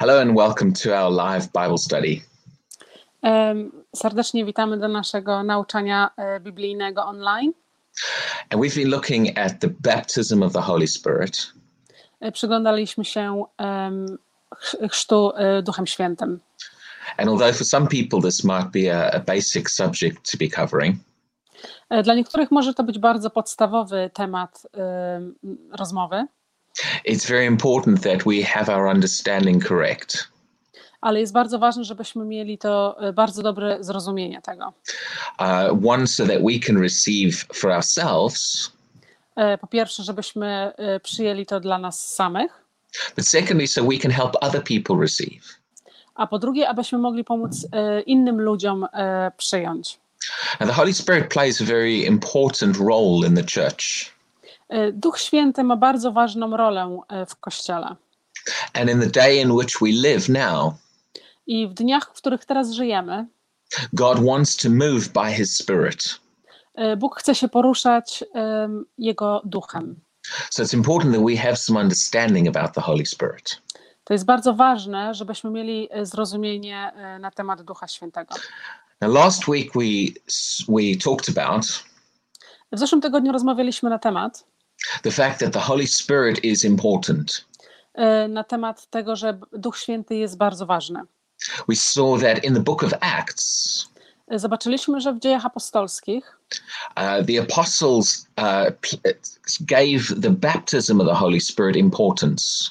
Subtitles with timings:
[0.00, 2.22] Hello and welcome to our live Bible study.
[3.96, 7.52] Serdecznie witamy do naszego nauczania e, biblijnego online.
[8.50, 11.52] And we've been looking at the baptism of the Holy Spirit.
[12.20, 13.44] E, Przyglądaliśmy się
[14.58, 16.40] ch- chrztu e, Duchem Świętym.
[17.16, 20.96] And although for some people this might be a, a basic subject to be covering,
[22.04, 25.34] Dla niektórych może to być bardzo podstawowy temat em,
[25.78, 26.26] rozmowy,
[27.04, 30.28] it's very important that we have our understanding correct.
[31.00, 34.72] ale jest bardzo ważne, żebyśmy mieli to e, bardzo dobre zrozumienie tego.
[35.38, 38.70] Uh, one, so that we can receive for ourselves,
[39.36, 42.52] E, Po pierwsze, żebyśmy e, przyjęli to dla nas samych,
[43.16, 45.42] but secondly, so we can help other people receive.
[46.14, 47.66] a po drugie, abyśmy mogli pomóc
[48.06, 48.86] innym ludziom
[49.36, 49.98] przyjąć.
[50.58, 54.12] And the Holy Spirit plays a very important role in the church.
[54.68, 57.96] E, Duch Święty ma bardzo ważną rolę e, w Kościele.
[58.72, 60.74] And in the day in which we live now,
[61.46, 63.26] I w dniach, w których teraz żyjemy,
[63.92, 66.20] God wants to move by His Spirit.
[66.74, 70.00] e, Bóg chce się poruszać em, Jego duchem.
[70.50, 73.62] So it's important that we have some understanding about the Holy Spirit.
[74.04, 78.34] To jest bardzo ważne, żebyśmy mieli zrozumienie na temat Ducha Świętego.
[79.00, 80.12] Now, last week we
[80.68, 81.66] we talked about
[82.72, 84.44] W zeszłym tygodniu rozmawialiśmy na temat,
[85.02, 87.44] the fact that the Holy Spirit is important.
[87.94, 91.00] e, na temat tego, że Duch Święty jest bardzo ważny.
[91.68, 93.88] We saw that in the book of Acts,
[94.28, 96.38] E, Zobaczyliśmy, że w dziejach apostolskich
[96.96, 98.72] uh, the apostles uh,
[99.60, 102.70] gave the baptism of the Holy Spirit importance.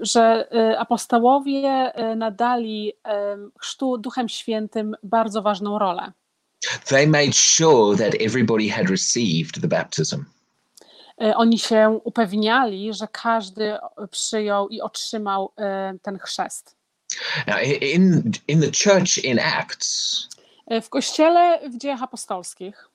[0.00, 2.92] że apostołowie nadali
[3.60, 6.12] chrztu Duchem Świętym bardzo ważną rolę.
[6.84, 10.24] They made sure that everybody had received the baptism.
[11.20, 13.76] E, Oni się upewniali, że każdy
[14.10, 16.76] przyjął i otrzymał e, ten chrzest.
[17.46, 20.28] Now, in in the church in Acts,
[20.66, 22.88] E, W kościele w dziejach apostolskich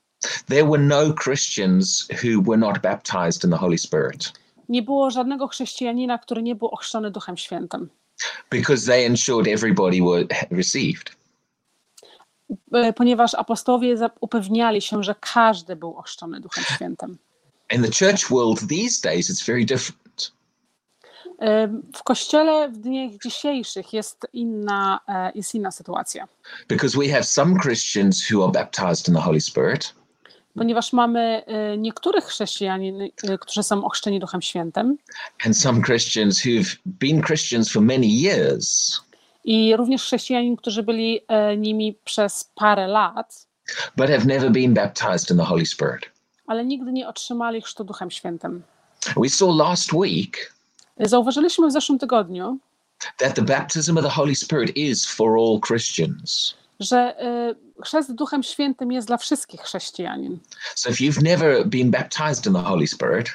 [0.47, 4.33] there were no Christians who were not baptized in the Holy Spirit.
[4.69, 7.89] nie było żadnego chrześcijanina, który nie był ochrzczony Duchem Świętym,
[8.51, 11.11] because they ensured everybody were received.
[12.73, 17.17] E, ponieważ apostołowie za- upewniali się, że każdy był ochrzczony Duchem Świętym.
[17.69, 20.07] In the church world these days, it's very different.
[21.93, 26.27] W kościele w dniach dzisiejszych jest inna, e, jest inna sytuacja,
[26.67, 29.93] Because we have some Christians who are baptized in the Holy Spirit,
[30.55, 34.97] ponieważ mamy e, niektórych chrześcijanin, e, którzy są ochrzczeni Duchem Świętym.
[35.45, 39.01] And some Christians who've been Christians for many years,
[39.43, 41.21] i również chrześcijanin, którzy byli
[41.57, 43.47] nimi przez parę lat,
[43.97, 46.16] but have never been baptized in the Holy Spirit.
[46.47, 48.63] Ale nigdy nie otrzymali chrztu Duchem Świętym.
[49.17, 50.53] We saw last week
[50.99, 52.57] Zauważyliśmy w zeszłym tygodniu,
[53.17, 56.55] that the baptism of the Holy Spirit is for all Christians.
[56.79, 57.15] że
[57.79, 60.39] y, chrzest Duchem Świętym jest dla wszystkich chrześcijanin.
[60.75, 63.27] So if you've never been baptized in the Holy Spirit,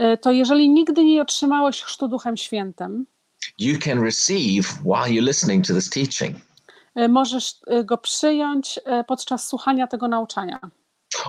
[0.00, 3.06] Y, To jeżeli nigdy nie otrzymałeś chrztu Duchem Świętym,
[3.58, 6.36] you can receive while you're listening to this teaching.
[6.98, 10.58] y, możesz y, go przyjąć y, podczas słuchania tego nauczania.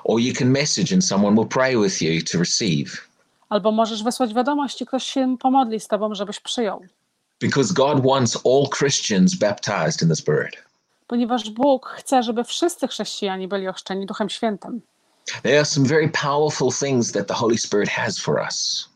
[0.03, 3.09] Or you can message and someone will pray with you to receive.
[3.49, 6.81] Albo możesz wysłać wiadomość i ktoś się pomodli z tobą, żebyś przyjął.
[7.41, 10.63] Because God wants all Christians baptized in the Spirit.
[11.07, 14.81] Ponieważ Bóg chce, żeby wszyscy chrześcijanie byli ochrzczeni Duchem Świętym.
[15.43, 18.89] There are some very powerful things that the Holy Spirit has for us.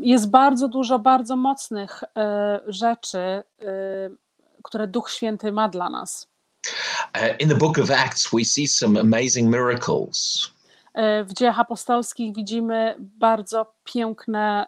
[0.00, 3.18] Jest bardzo dużo bardzo mocnych y, rzeczy,
[3.62, 4.16] y,
[4.62, 6.28] które Duch Święty ma dla nas.
[7.14, 10.50] Uh, in the book of Acts, we see some amazing miracles.
[10.94, 14.66] E, W dziejach apostolskich widzimy bardzo piękne,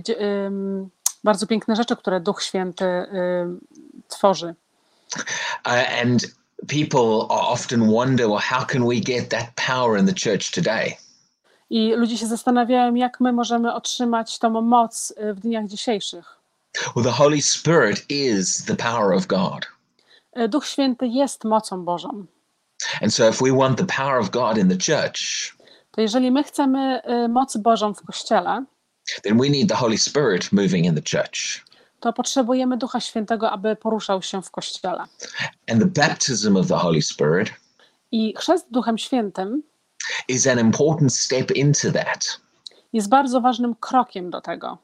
[0.00, 0.88] dzie- em,
[1.24, 3.60] bardzo piękne rzeczy, które Duch Święty em,
[4.08, 4.54] tworzy.
[5.66, 6.26] Uh, and
[6.68, 10.96] people often wonder, well, how can we get that power in the church today?
[11.70, 16.36] I ludzie się zastanawiają, jak my możemy otrzymać tą moc e, w dniach dzisiejszych.
[16.96, 19.66] Well, the Holy Spirit is the power of God.
[20.32, 22.26] E, Duch Święty jest mocą Bożą.
[23.02, 25.20] And so, if we want the power of God in the church,
[25.90, 28.64] To jeżeli my chcemy e, moc Bożą w Kościele,
[29.22, 31.64] then we need the Holy Spirit moving in the church.
[32.00, 35.04] to potrzebujemy Ducha Świętego, aby poruszał się w Kościele.
[35.70, 37.50] And the baptism of the Holy Spirit
[38.12, 39.62] I chrzest Duchem Świętym
[40.28, 42.40] is an important step into that.
[42.92, 44.78] jest bardzo ważnym krokiem do tego.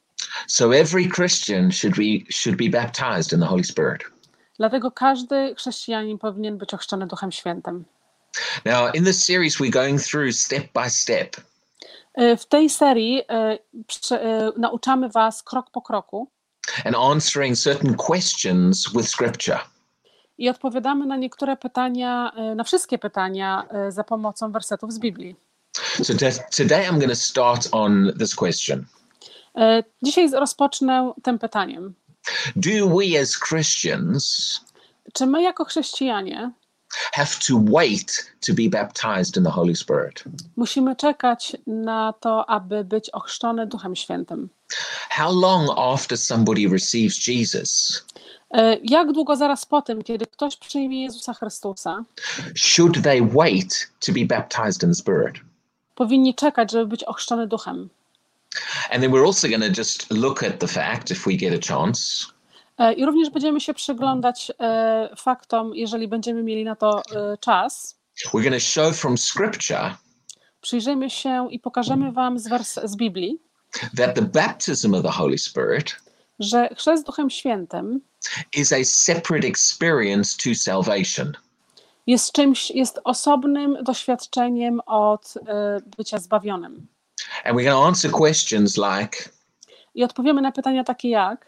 [0.49, 4.03] So every Christian should be should be baptized in the Holy Spirit.
[4.59, 7.85] Dlatego każdy chrześcijanin powinien być ochrzczony Duchem Świętym.
[8.65, 11.37] Now, in this series, we're going through step by step.
[12.15, 13.59] E, W tej serii e,
[13.89, 16.29] prze- e, nauczamy Was krok po kroku
[16.85, 19.59] and answering certain questions with scripture.
[20.39, 25.37] I odpowiadamy na niektóre pytania, na wszystkie pytania za pomocą wersetów z Biblii.
[26.03, 28.85] So to- today I'm going to start on this question.
[29.59, 31.95] E, Dzisiaj rozpocznę tym pytaniem.
[32.57, 34.61] Do we as Christians
[35.13, 36.51] Czy my jako chrześcijanie
[37.13, 40.25] have to wait to be baptized in the Holy Spirit?
[40.57, 44.49] musimy czekać na to, aby być ochrzczony Duchem Świętym?
[45.11, 48.05] How long after somebody receives Jesus
[48.51, 52.05] E, Jak długo zaraz po tym, kiedy ktoś przyjmie Jezusa Chrystusa,
[52.57, 55.35] should they wait to be baptized in the Spirit?
[55.95, 57.89] powinni czekać, żeby być ochrzczony Duchem?
[58.91, 61.75] And then we're also going to just look at the fact, if we get a
[61.75, 62.27] chance,
[62.79, 67.99] E, I również będziemy się przyglądać e, faktom, jeżeli będziemy mieli na to e, czas.
[68.25, 69.95] we're going to show from Scripture
[70.61, 73.39] Przyjrzyjmy się i pokażemy Wam z, wers- z Biblii,
[73.97, 75.97] that the baptism of the Holy Spirit
[76.39, 78.01] że chrzest Duchem Świętym
[78.57, 81.33] is a separate experience to salvation.
[82.07, 86.87] jest czymś, jest osobnym doświadczeniem od e, bycia zbawionym.
[87.45, 89.31] And we're going to answer questions like
[89.95, 91.47] I odpowiemy na pytania takie jak,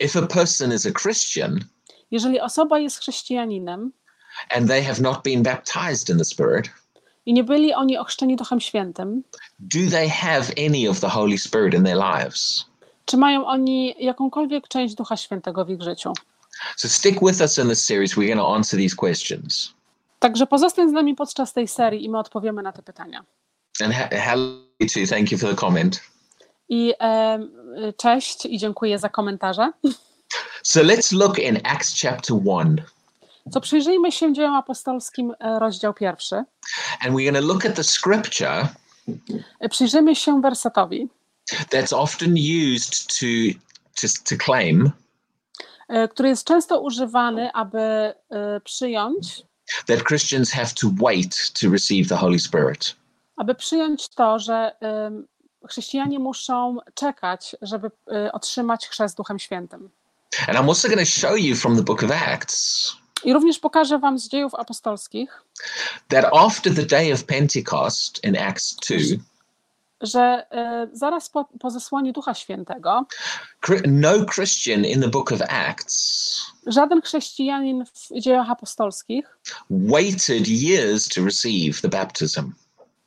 [0.00, 1.64] if a person is a Christian
[2.10, 3.92] jeżeli osoba jest chrześcijaninem
[4.50, 6.70] and they have not been baptized in the Spirit,
[7.26, 9.22] i nie byli oni ochrzczeni Duchem Świętym,
[9.58, 12.68] do they have any of the Holy Spirit in their lives?
[13.08, 16.12] czy mają oni jakąkolwiek część Ducha Świętego w ich życiu?
[16.76, 18.14] So stick with us in this series.
[18.14, 19.74] We're going to answer these questions.
[20.18, 23.24] Także pozostań z nami podczas tej serii i my odpowiemy na te pytania.
[23.84, 24.08] And ha-
[24.80, 26.00] hello to thank you for the comment.
[26.68, 26.94] I
[27.96, 29.72] cześć i dziękuję za komentarze.
[30.62, 32.82] So let's look in Acts chapter 1.
[33.52, 36.36] To przyjrzyjmy się dziełom apostolskim, e, rozdział pierwszy.
[37.00, 38.68] And we're going to look at the scripture
[39.70, 41.08] Przyjrzyjmy się wersetowi,
[41.70, 42.34] that's often
[42.74, 43.26] used to,
[44.00, 44.90] to, to claim
[45.88, 48.14] e, który jest często używany, aby e,
[48.64, 49.42] przyjąć,
[49.86, 52.97] that Christians have to wait to receive the Holy Spirit.
[53.38, 54.72] Aby przyjąć to, że
[55.68, 59.90] chrześcijanie muszą czekać, żeby e, otrzymać chrzest Duchem Świętym.
[60.48, 62.92] And I'm also going to show you from the book of Acts
[63.24, 65.42] I również pokażę wam z dziejów apostolskich,
[66.08, 68.96] that after the day of Pentecost in Acts 2,
[70.00, 73.06] że e, zaraz po, po zesłaniu Ducha Świętego
[73.86, 79.38] no Christian in the book of Acts żaden chrześcijanin w dziejach apostolskich
[79.70, 82.52] waited years to receive the baptism.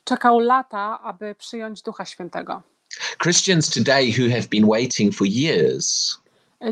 [0.03, 2.61] Czekał lata, aby przyjąć Ducha Świętego.
[3.23, 6.17] Christians today who have been waiting for years,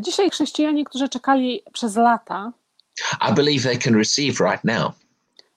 [0.01, 2.51] Dzisiaj chrześcijanie, którzy czekali przez lata,
[3.29, 4.91] I believe they can receive right now.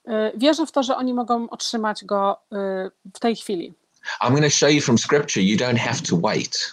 [0.06, 3.74] e, wierzę w to, że oni mogą otrzymać go e, w tej chwili.
[4.22, 6.72] I'm going to show you from scripture you don't have to wait.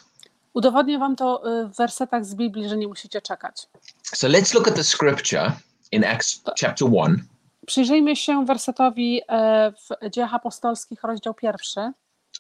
[0.53, 3.67] Udowodnię wam to e, w wersetach z Biblii, że nie musicie czekać.
[4.03, 5.51] So let's look at the scripture
[5.91, 7.23] in Acts chapter 1.
[7.69, 11.92] Przyjrzyjmy się wersetowi e, w dziejach apostolskich, rozdział pierwszy,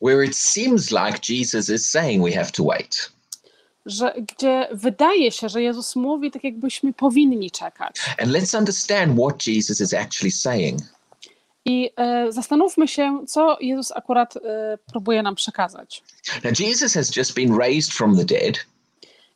[0.01, 3.11] where it seems like Jesus is saying we have to wait.
[3.85, 7.95] że, gdzie wydaje się, że Jezus mówi tak, jakbyśmy powinni czekać.
[8.21, 10.79] And let's understand what Jesus is actually saying.
[11.65, 16.03] I e, zastanówmy się, co Jezus akurat e, próbuje nam przekazać.
[16.43, 18.65] Now, Jesus has just been raised from the dead,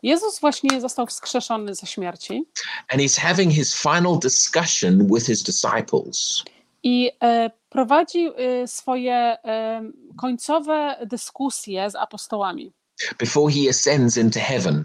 [0.03, 2.45] Jezus właśnie został wskrzeszony ze śmierci
[2.87, 6.43] and he's having his final discussion with his disciples.
[6.83, 9.81] i e, prowadzi e, swoje e,
[10.17, 12.71] końcowe dyskusje z apostołami,
[13.19, 14.83] before he ascends into heaven.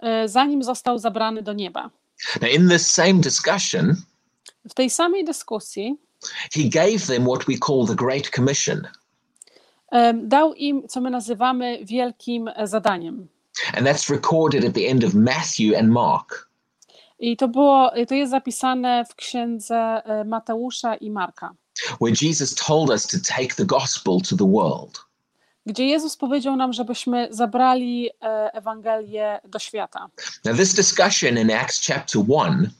[0.00, 1.90] e, zanim został zabrany do nieba.
[2.40, 3.96] Now, in this same discussion,
[4.70, 5.96] W tej samej dyskusji
[6.54, 8.82] he gave them what we call the Great Commission.
[9.92, 13.28] e, dał im, co my nazywamy wielkim e, zadaniem.
[13.74, 16.48] And that's recorded at the end of Matthew and Mark.
[17.18, 21.50] I to było, to jest zapisane w księdze e, Mateusza i Marka,
[22.00, 25.04] where Jesus told us to take the gospel to the world.
[25.66, 30.08] gdzie Jezus powiedział nam, żebyśmy zabrali e, Ewangelię do świata.
[30.44, 32.70] Now, this discussion in Acts chapter 1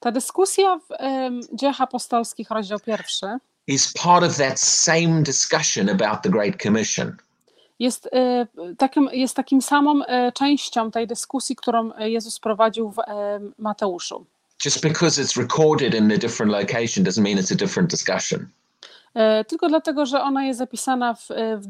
[0.00, 3.26] Ta dyskusja w em, Dziejach Apostolskich, rozdział pierwszy,
[3.66, 7.16] is part of that same discussion about the Great Commission.
[7.80, 8.46] Jest, e,
[8.78, 12.96] takim, jest takim samą e, częścią tej dyskusji, którą Jezus prowadził w
[13.58, 14.26] Mateuszu.
[14.64, 18.48] Just because it's recorded in a different location doesn't mean it's a different discussion.
[19.14, 21.66] E, Tylko dlatego, że ona jest zapisana w, e, w,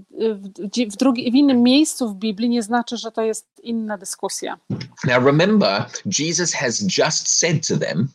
[0.93, 4.59] w, drugi, w innym miejscu w Biblii, nie znaczy, że to jest inna dyskusja.
[5.05, 5.85] Now, remember,
[6.19, 8.09] Jesus has just said to them,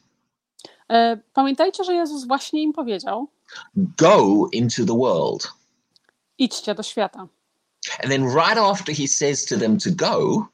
[0.90, 3.28] E, Pamiętajcie, że Jezus właśnie im powiedział:
[3.76, 5.54] Go into the world.
[6.38, 7.28] idźcie do świata.
[8.04, 10.48] And then, right after he says to them to go,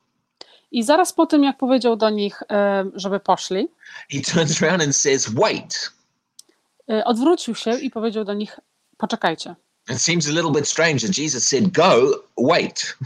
[0.72, 3.68] I zaraz po tym, jak powiedział do nich, e, żeby poszli,
[4.12, 5.92] he turns around and says, Wait.
[6.90, 8.60] e, odwrócił się i powiedział do nich,
[8.98, 9.56] poczekajcie.
[9.90, 12.98] It seems a little bit strange that Jesus said, Go, wait.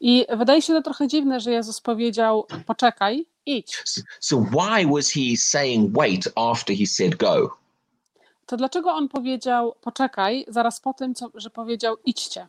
[0.00, 3.82] I wydaje się to trochę dziwne, że Jezus powiedział, poczekaj, idź.
[4.20, 7.58] So, why was he saying wait after he said go?
[8.46, 12.46] To dlaczego on powiedział, poczekaj, zaraz po tym, co, że powiedział, idźcie.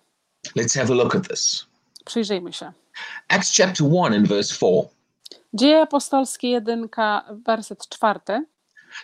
[0.56, 1.65] Let's have a look at this.
[2.06, 2.72] Przyjrzyjmy się.
[3.27, 4.72] Acts chapter 1 and verse 4
[5.53, 6.89] Dzieje apostolskie 1,
[7.46, 8.20] werset 4.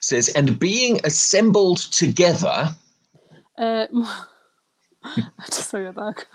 [0.02, 2.74] says, And being assembled together,
[3.58, 3.88] E,
[5.52, 6.30] czy sobie tak?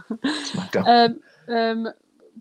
[0.86, 1.14] E,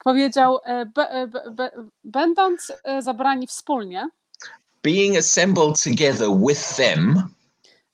[0.03, 1.71] powiedział, e, be, be, be,
[2.03, 4.09] będąc zabrani wspólnie,
[4.83, 7.23] being assembled together with them,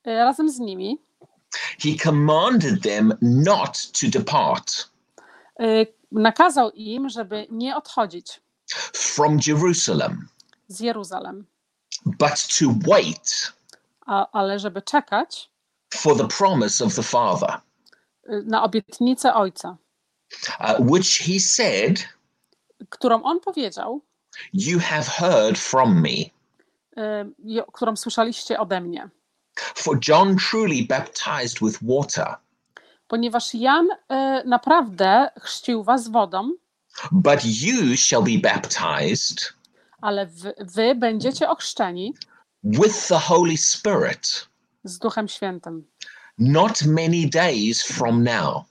[0.06, 1.05] razem z nimi,
[1.80, 4.90] he commanded them not to depart.
[5.60, 8.42] E, nakazał im, żeby nie odchodzić.
[8.94, 10.28] From Jerusalem,
[10.68, 11.46] z Jeruzalem,
[12.06, 13.54] but to wait
[14.06, 15.50] a, ale żeby czekać
[15.94, 19.78] for the promise of the Father, e, na obietnicę Ojca,
[20.60, 22.08] uh, which he said,
[22.90, 24.02] którą on powiedział,
[24.54, 26.10] You have heard from me.
[27.40, 29.10] i- którą słyszeliście ode mnie.
[29.56, 32.36] For John truly baptized with water,
[33.08, 36.52] Ponieważ Jan e, naprawdę chrzcił was wodą,
[37.12, 39.54] but you shall be baptized
[40.02, 42.14] ale wy, wy będziecie ochrzczeni
[42.64, 44.48] with the Holy Spirit
[44.84, 45.84] z Duchem Świętym.
[46.38, 48.64] not many days from now.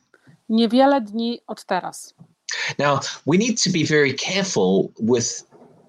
[0.48, 2.14] Niewiele dni od teraz.
[2.78, 5.42] Now, we need to be very careful with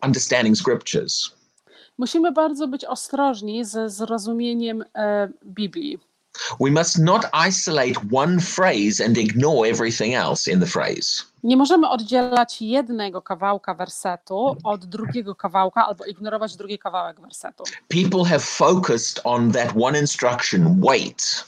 [0.04, 1.35] understanding scriptures.
[1.98, 6.00] Musimy bardzo być ostrożni ze zrozumieniem e, Biblii.
[6.60, 11.24] We must not isolate one phrase and ignore everything else in the phrase.
[11.44, 17.64] Nie możemy oddzielać jednego kawałka wersetu od drugiego kawałka albo ignorować drugi kawałek wersetu.
[17.88, 21.46] People have focused on that one instruction wait.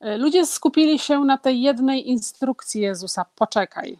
[0.00, 3.98] E, Ludzie skupili się na tej jednej instrukcji Jezusa: poczekaj.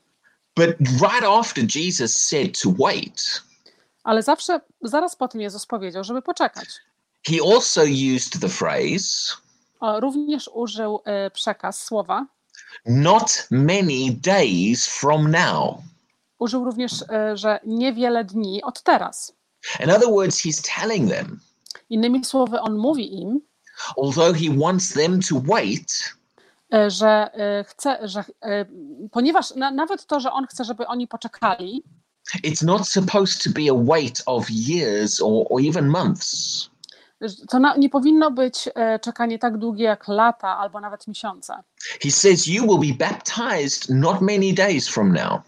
[0.56, 3.42] But right after Jesus said to wait,
[4.04, 6.68] Ale zawsze, zaraz po tym Jezus powiedział, żeby poczekać.
[7.26, 7.82] he also
[8.16, 9.36] used the phrase
[10.00, 12.26] również użył e, przekaz słowa.
[12.86, 15.76] not many days from now.
[16.38, 19.32] Użył również, e, że niewiele dni od teraz.
[19.80, 21.40] In other words, he's telling them,
[21.90, 23.40] Innymi słowy, on mówi im,
[23.96, 26.14] although he wants them to wait,
[26.74, 27.30] e, że
[27.66, 28.24] chce, że
[29.10, 31.82] ponieważ na, nawet to, że on chce, żeby oni poczekali,
[32.42, 36.70] it's not supposed to be a wait of years or, or even months.
[37.48, 41.62] to na, nie powinno być e, czekanie tak długie jak lata albo nawet miesiące.
[42.02, 45.40] He says, You will be baptized not many days from now.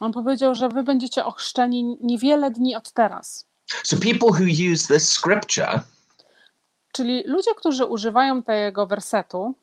[0.00, 3.46] On powiedział, że wy będziecie ochrzczeni niewiele dni od teraz.
[3.84, 5.82] So, people who use this scripture
[6.92, 9.54] Czyli ludzie, którzy używają tego wersetu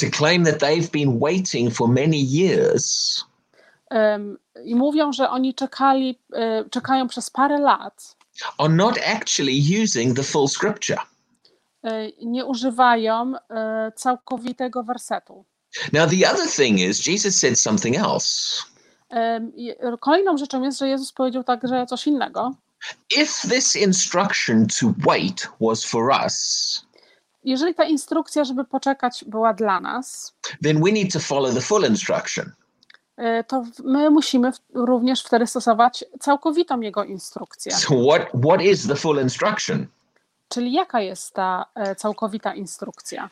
[0.00, 3.24] to claim that they've been waiting for many years
[4.64, 8.16] i mówią, że oni czekali, e, czekają przez parę lat,
[8.58, 10.98] are not actually using the full scripture.
[11.84, 15.44] e, nie używają e, całkowitego wersetu.
[15.92, 18.62] Now, the other thing is, Jesus said something else.
[20.00, 22.54] Kolejną rzeczą jest, że Jezus powiedział także coś innego.
[23.16, 26.86] If this instruction to wait was for us,
[27.44, 31.84] Jeżeli ta instrukcja, żeby poczekać, była dla nas, then we need to follow the full
[31.84, 32.52] instruction.
[33.22, 37.72] E, to my musimy również wtedy stosować całkowitą jego instrukcję.
[37.72, 39.86] So, what, what is the full instruction?
[40.48, 43.30] Czyli jaka jest ta e, całkowita instrukcja?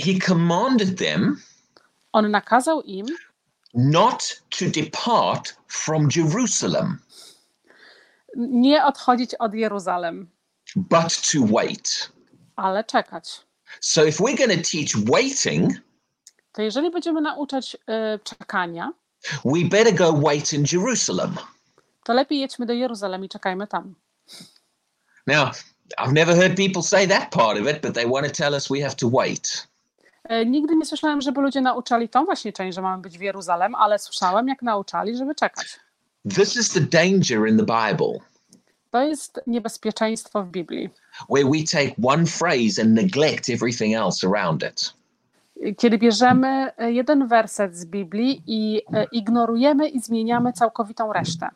[0.00, 1.36] He commanded them
[2.12, 3.06] On nakazał im
[3.74, 6.98] not to depart from Jerusalem,
[8.36, 10.30] nie odchodzić od Jeruzalem,
[10.76, 12.12] but to wait.
[12.56, 13.40] ale czekać.
[13.80, 15.72] So, if we're going to teach waiting,
[16.52, 18.92] To jeżeli będziemy nauczać e, czekania,
[19.44, 21.36] we better go wait in Jerusalem.
[22.04, 23.94] to lepiej jedźmy do Jeruzalem i czekajmy tam.
[25.26, 25.48] Now,
[25.98, 28.68] I've never heard people say that part of it, but they want to tell us
[28.68, 29.68] we have to wait.
[30.24, 33.74] E, Nigdy nie słyszałem, żeby ludzie nauczali tą właśnie część, że mamy być w Jeruzalem,
[33.74, 35.66] ale słyszałem, jak nauczali, żeby czekać.
[36.36, 38.18] This is the danger in the Bible,
[38.90, 40.90] To jest niebezpieczeństwo w Biblii.
[41.30, 44.94] where we take one phrase and neglect everything else around it.
[45.78, 51.48] Kiedy bierzemy e, jeden werset z Biblii i e, ignorujemy i zmieniamy całkowitą resztę.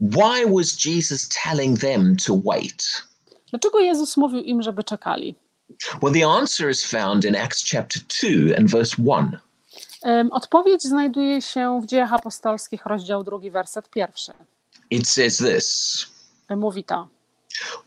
[0.00, 3.02] Why was Jesus telling them to wait?
[3.50, 5.34] Dlaczego Jezus mówił im, żeby czekali?
[6.02, 9.38] Well, the answer is found in Acts chapter 2 and verse 1.
[10.02, 14.32] Em, Odpowiedź znajduje się w Dziejach Apostolskich, rozdział drugi, werset pierwszy.
[14.90, 16.06] It says this
[16.50, 17.08] mówi to.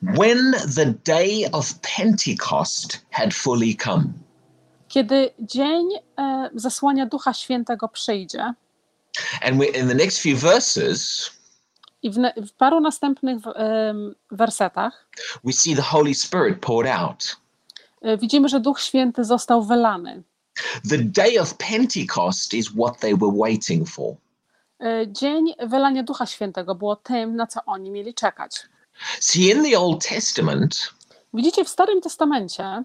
[0.02, 4.14] When the day of Pentecost had fully come,
[4.98, 5.90] Kiedy dzień
[6.20, 8.54] e, zesłania Ducha Świętego przyjdzie
[9.42, 11.32] and we, in the next few verses,
[12.04, 15.10] i w, w paru następnych em, wersetach
[15.44, 17.38] we see the Holy Spirit poured out.
[18.02, 20.24] e, widzimy, że Duch Święty został wylany.
[20.90, 24.16] The day of Pentecost is what they were waiting for.
[24.80, 28.62] E, Dzień wylania Ducha Świętego było tym, na co oni mieli czekać.
[29.20, 30.94] See, in the Old Testament,
[31.34, 32.84] Widzicie, w Starym Testamencie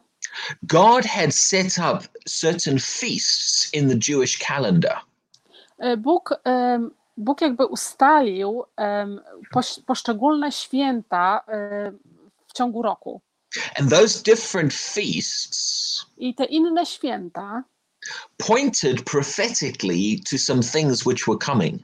[0.63, 5.01] God had set up certain feasts in the Jewish calendar.
[5.79, 9.21] e, Bóg, em, Bóg jakby ustalił em,
[9.51, 11.99] poś, poszczególne święta em,
[12.47, 13.21] w ciągu roku.
[13.81, 17.63] And those different feasts I te inne święta
[18.37, 21.83] pointed prophetically to some things which were coming.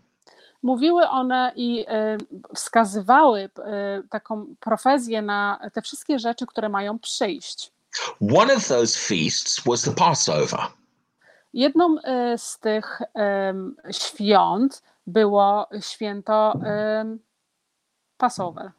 [0.62, 2.18] mówiły one i e,
[2.54, 7.72] wskazywały e, taką profezję na te wszystkie rzeczy, które mają przyjść.
[8.20, 10.60] One of those feasts was the Passover.
[11.52, 17.18] Jedną e, z tych em, świąt było święto em,
[18.18, 18.72] Passover.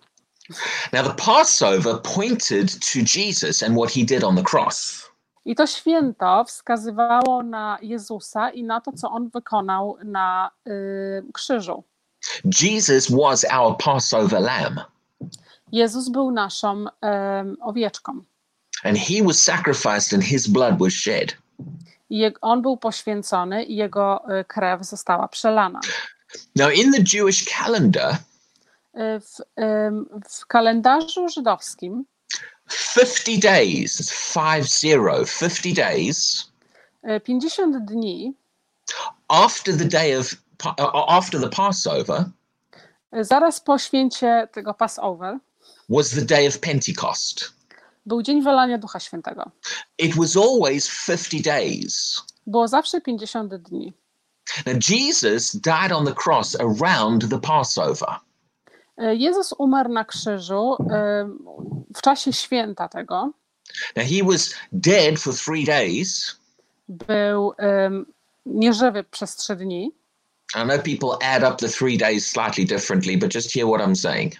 [0.94, 5.10] Now, the Passover pointed to Jesus and what he did on the cross.
[5.46, 11.84] I to święto wskazywało na Jezusa i na to, co on wykonał na y, krzyżu.
[12.62, 14.80] Jesus was our Passover lamb,
[15.72, 18.24] Jezus był naszą em, owieczką.
[18.84, 21.34] And he was sacrificed and his blood was shed.
[22.10, 25.80] I on był poświęcony i jego y, krew została przelana.
[26.56, 28.18] Now, in the Jewish calendar,
[28.96, 32.06] Y, W, em, w kalendarzu żydowskim
[32.70, 36.50] 50 days, it's five zero, 50 days
[37.04, 38.34] y, 50 dni
[39.28, 40.36] after the day of,
[41.08, 42.26] after the Passover
[43.22, 45.38] zaraz po święcie tego Passover
[45.90, 47.59] was the day of Pentecost.
[48.10, 49.52] Był dzień wylania Ducha Świętego.
[49.98, 52.24] It was always 50 days.
[52.48, 53.94] Było zawsze 50 dni.
[54.66, 58.10] Now, Jesus died on the cross around the Passover.
[59.02, 60.86] Y, Jezus umarł na krzyżu y,
[61.96, 63.34] w czasie święta tego.
[63.96, 66.36] Now, he was dead for three days.
[66.88, 68.06] Był em,
[68.46, 69.92] nieżywy przez trzy dni.
[70.56, 73.96] I know people add up the three days slightly differently, but just hear what I'm
[73.96, 74.36] saying.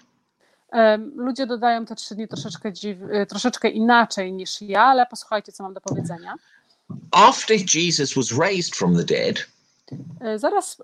[1.16, 5.62] Ludzie dodają te trzy dni troszeczkę, dziw, y, troszeczkę inaczej niż ja, ale posłuchajcie, co
[5.62, 6.34] mam do powiedzenia.
[7.12, 9.46] After Jesus was raised from the dead,
[10.22, 10.80] Y, Zaraz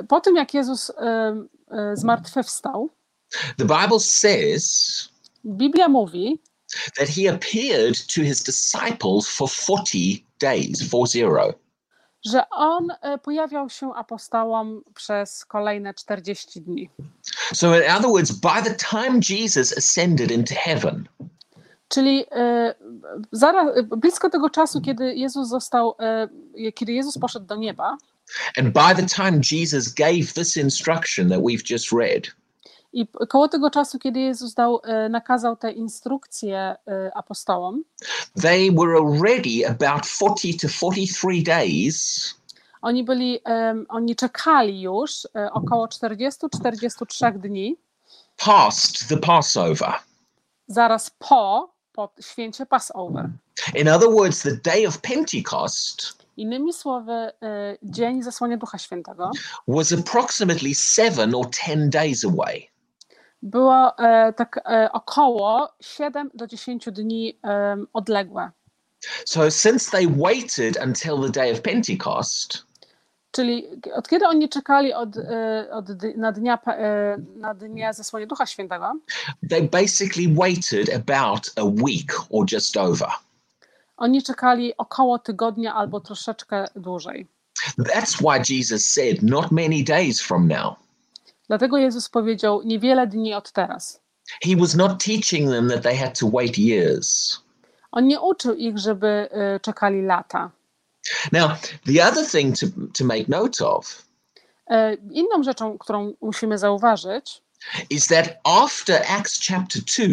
[0.00, 0.92] y, po tym, jak Jezus
[1.94, 2.90] zmartwychwstał,
[3.58, 5.08] the Bible says
[5.44, 6.42] Biblia mówi,
[6.98, 11.54] that he appeared to his disciples for 40 days, four zero.
[12.24, 12.88] że on
[13.22, 16.90] pojawiał się apostołom przez kolejne 40 dni.
[17.54, 21.08] So, in other words, by the time Jesus ascended into heaven,
[21.88, 22.74] Czyli y,
[23.32, 25.96] zaraz, y, blisko tego czasu, kiedy Jezus został,
[26.56, 27.96] y, kiedy Jezus poszedł do nieba,
[28.58, 32.26] and by the time Jesus gave this instruction that we've just read,
[32.92, 37.84] I koło tego czasu, kiedy Jezus dał, e, nakazał te instrukcje e, apostołom,
[38.42, 42.34] they were already about 40 to 43 days
[42.82, 47.76] oni byli, em, oni czekali już e, około 40-43 dni,
[48.44, 49.92] past the Passover.
[50.66, 53.28] zaraz po, po święcie Passover.
[53.74, 57.32] In other words, the day of Pentecost Innymi słowy, e,
[57.82, 59.30] dzień zesłania Ducha Świętego
[59.68, 62.68] was approximately seven or 10 days away.
[63.42, 68.50] było e, tak e, około 7 do 10 dni em, odległe.
[69.24, 72.65] So, since they waited until the day of Pentecost,
[73.36, 78.46] Czyli od kiedy oni czekali od, e, od, na, dnia, e, na dnia zesłania Ducha
[78.46, 78.92] Świętego,
[79.50, 83.08] they basically waited about a week or just over.
[83.96, 87.26] Oni czekali około tygodnia albo troszeczkę dłużej.
[87.78, 90.74] That's why Jesus said, Not many days from now.
[91.48, 94.00] Dlatego Jezus powiedział niewiele dni od teraz.
[94.42, 97.38] He was not teaching them that they had to wait years.
[97.92, 100.50] On nie uczył ich, żeby y, czekali lata.
[101.32, 101.48] Now,
[101.86, 102.66] the other thing to,
[102.98, 104.06] to make note of
[104.70, 107.42] E, Inną rzeczą, którą musimy zauważyć,
[107.90, 110.04] is that after Acts chapter 2,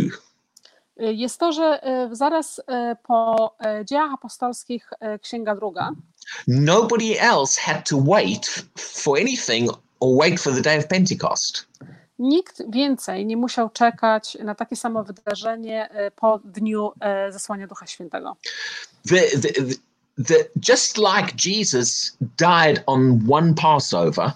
[1.01, 2.61] y, jest to, że y, zaraz
[3.03, 4.89] po dziejach apostolskich
[5.21, 5.91] Księga Druga,
[6.47, 11.67] nobody else had to wait for anything or wait for the day of Pentecost.
[12.19, 16.91] nikt więcej nie musiał czekać na takie samo wydarzenie po dniu
[17.29, 18.35] zesłania Ducha Świętego.
[19.09, 19.75] The, the, the,
[20.69, 24.31] just like Jesus died on one Passover,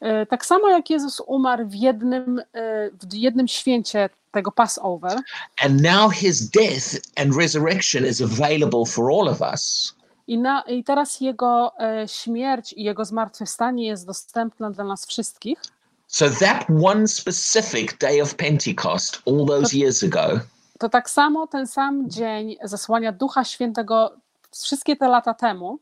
[0.00, 5.20] E, Tak samo jak Jezus umarł w jednym, e, w jednym święcie tego Passover,
[5.64, 9.94] and now his death and resurrection is available for all of us.
[10.26, 15.58] i, na, i teraz Jego e, śmierć i Jego zmartwychwstanie jest dostępne dla nas wszystkich,
[16.06, 20.40] So that one specific day of Pentecost, all those years ago,
[20.78, 24.16] to tak samo ten sam dzień zesłania Ducha Świętego
[24.62, 25.78] wszystkie te lata temu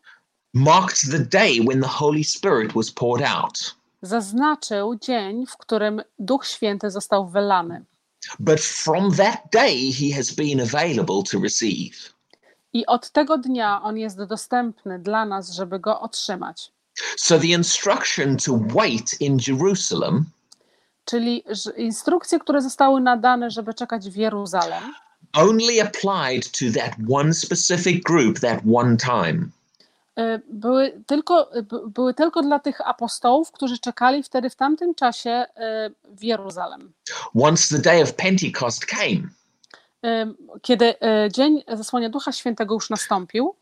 [0.55, 3.75] marked the day when the Holy Spirit was poured out.
[4.03, 7.85] zaznaczył dzień, w którym Duch Święty został wylany.
[8.39, 12.13] But from that day, he has been available to receive.
[12.73, 16.73] I od tego dnia on jest dostępny dla nas, żeby go otrzymać.
[17.17, 20.25] So the instruction to wait in Jerusalem
[21.05, 21.45] Czyli
[21.77, 24.83] instrukcje, które zostały nadane, żeby czekać w Jeruzalem,
[25.37, 29.49] only applied to that one specific group that one time.
[30.19, 35.31] y, były tylko, by- były tylko dla tych apostołów, którzy czekali wtedy w tamtym czasie
[35.31, 36.93] y, w Jeruzalem.
[37.43, 39.29] Once the day of Pentecost came
[40.63, 40.95] Kiedy
[41.33, 43.55] dzień zesłania Ducha Świętego już nastąpił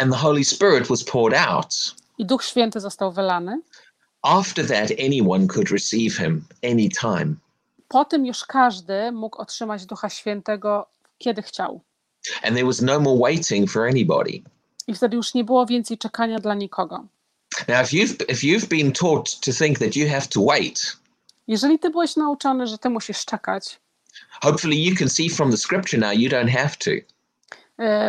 [0.00, 3.60] and the Holy Spirit was poured out, i Duch Święty został wylany,
[4.22, 7.34] after that, anyone could receive him anytime.
[7.88, 10.86] po tym już każdy mógł otrzymać Ducha Świętego
[11.24, 11.80] kiedy chciał.
[12.42, 14.42] And there was no more waiting for anybody.
[14.86, 17.04] I wtedy już nie było więcej czekania dla nikogo.
[17.68, 20.96] Now, if you've if you've been taught to think that you have to wait,
[21.48, 23.80] Jeżeli ty byłeś nauczony, że ty musisz czekać,
[24.42, 26.90] hopefully you can see from the scripture now you don't have to,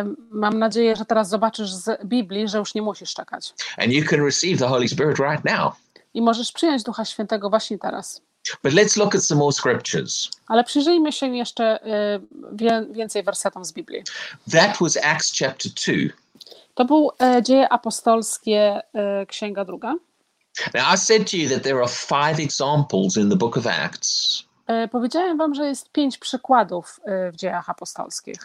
[0.02, 3.54] Ym, Mam nadzieję, że teraz zobaczysz z Biblii, że już nie musisz czekać.
[3.78, 5.72] and you can receive the Holy Spirit right now.
[6.14, 8.22] I możesz przyjąć Ducha Świętego właśnie teraz.
[8.62, 10.30] But let's look at some more scriptures.
[10.46, 11.86] Ale przyjrzyjmy się jeszcze
[12.56, 14.02] y, więcej wersetom z Biblii.
[14.52, 16.14] That was Acts chapter two.
[16.74, 19.94] To był e, Dzieje Apostolskie, e, Księga Druga.
[20.74, 24.46] Now, I said to you that there are five examples in the book of Acts
[24.66, 28.36] E, Powiedziałem wam, że jest pięć przykładów e, w Dziejach Apostolskich,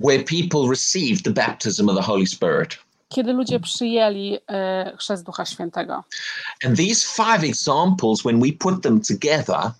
[0.00, 2.78] where people received the baptism of the Holy Spirit.
[3.08, 6.04] Kiedy ludzie przyjęli e, chrzest Ducha Świętego.
[6.64, 9.70] And these five examples, when we put them together,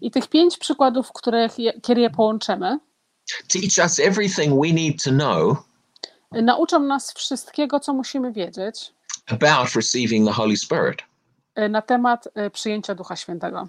[0.00, 2.78] I tych pięć przykładów, których je, kiedy je połączymy,
[3.48, 5.56] teach us everything we need to know
[6.32, 8.92] nauczą nas wszystkiego, co musimy wiedzieć
[9.26, 11.02] about receiving the Holy Spirit.
[11.54, 13.68] e, na temat e, przyjęcia Ducha Świętego.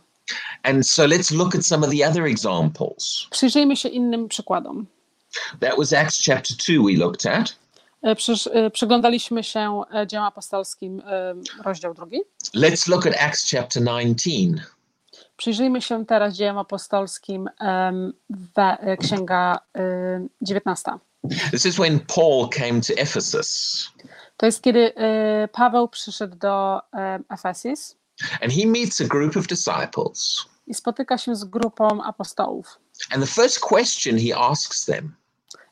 [0.64, 3.28] And so let's look at some of the other examples.
[3.32, 4.86] Przyjrzyjmy się innym przykładom.
[5.60, 7.56] That was Acts chapter 2 we looked at.
[8.04, 8.16] E,
[8.54, 11.02] e, przyglądaliśmy się e, dziełom apostolskim,
[11.64, 12.22] rozdział drugi.
[12.56, 14.30] Let's look at Acts chapter 19.
[15.38, 17.50] Przyjrzyjmy się teraz dziełom apostolskim,
[19.00, 20.92] księga e, 19.
[21.52, 23.90] This is when Paul came to Ephesus
[24.38, 24.94] To jest kiedy
[25.52, 26.80] Paweł przyszedł do
[27.30, 27.98] Efesis
[28.42, 30.46] and he meets a group of disciples.
[30.68, 32.80] i spotyka się z grupą apostołów.
[33.12, 35.16] And the first question he asks them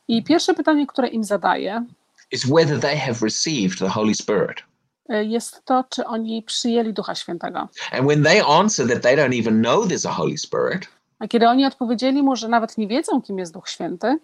[0.08, 1.86] I pierwsze pytanie, które im zadaje,
[2.32, 4.62] is whether they have received the Holy Spirit.
[5.08, 7.68] e, jest to, czy oni przyjęli Ducha Świętego.
[7.92, 10.88] And when they answer that they don't even know there's a Holy Spirit,
[11.18, 14.18] A kiedy oni odpowiedzieli mu, że nawet nie wiedzą, kim jest Duch Święty,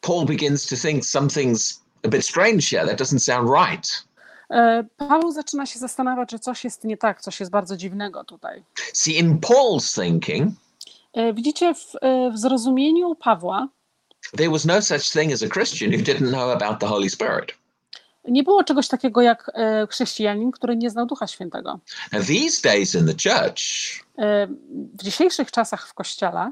[0.00, 2.86] Paul begins to think something's a bit strange here.
[2.86, 4.04] That doesn't sound right.
[4.50, 8.62] e, Paweł zaczyna się zastanawiać, że coś jest nie tak, coś jest bardzo dziwnego tutaj.
[8.92, 10.52] See, in Paul's thinking,
[11.14, 11.92] E, Widzicie, w,
[12.34, 13.68] w zrozumieniu Pawła
[14.36, 17.52] there was no such thing as a Christian who didn't know about the Holy Spirit.
[18.28, 21.78] nie było czegoś takiego jak e, chrześcijanin, który nie znał Ducha Świętego.
[22.12, 23.58] Now, these days in the church,
[24.18, 24.46] E,
[24.98, 26.50] W dzisiejszych czasach w Kościele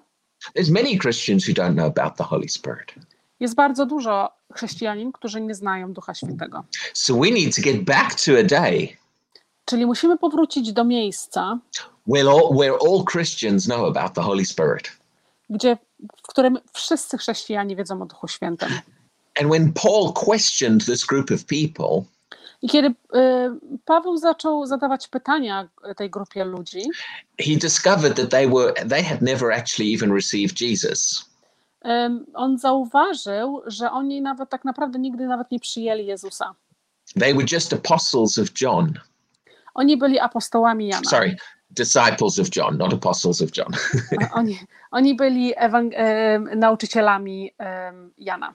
[0.56, 2.94] there's many Christians who don't know about the Holy Spirit.
[3.40, 6.64] jest bardzo dużo chrześcijanin, którzy nie znają Ducha Świętego.
[6.94, 8.88] So we need to get back to a day
[9.64, 11.58] Czyli musimy powrócić do miejsca,
[12.06, 14.92] where all, where all Christians know about the Holy Spirit.
[15.50, 15.76] gdzie,
[16.18, 18.68] w którym wszyscy chrześcijanie wiedzą o Duchu Świętym.
[19.40, 22.04] And when Paul questioned this group of people,
[22.62, 26.82] I kiedy e, Paweł zaczął zadawać pytania tej grupie ludzi,
[27.40, 31.30] he discovered that they were they had never actually even received Jesus.
[32.34, 36.54] on zauważył, że oni nawet tak naprawdę nigdy nawet nie przyjęli Jezusa.
[37.20, 38.94] They were just apostles of John.
[39.74, 41.10] Oni byli apostołami Jana.
[41.10, 41.36] Sorry,
[41.70, 43.68] disciples of John, not apostles of John.
[44.34, 44.58] Oni,
[44.90, 45.92] oni byli ewang-
[46.56, 47.50] nauczycielami
[48.18, 48.54] Jana.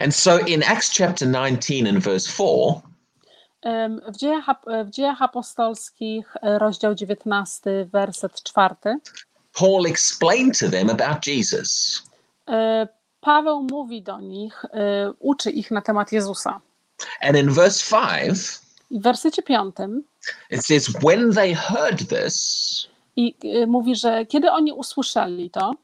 [0.00, 2.80] and so in Acts chapter 19 and verse 4,
[3.62, 4.46] Em, W dziejach,
[4.86, 8.98] w dziejach apostolskich, e, rozdział 19, werset 4,
[9.52, 12.02] Paul explained to them about Jesus.
[12.48, 12.88] e,
[13.20, 16.60] Paweł mówi do nich, e, uczy ich na temat Jezusa.
[17.20, 18.60] And in verse 5,
[18.90, 19.74] I w wersecie 5
[20.50, 25.74] it says, When they heard this, I y, mówi, że kiedy oni usłyszeli to,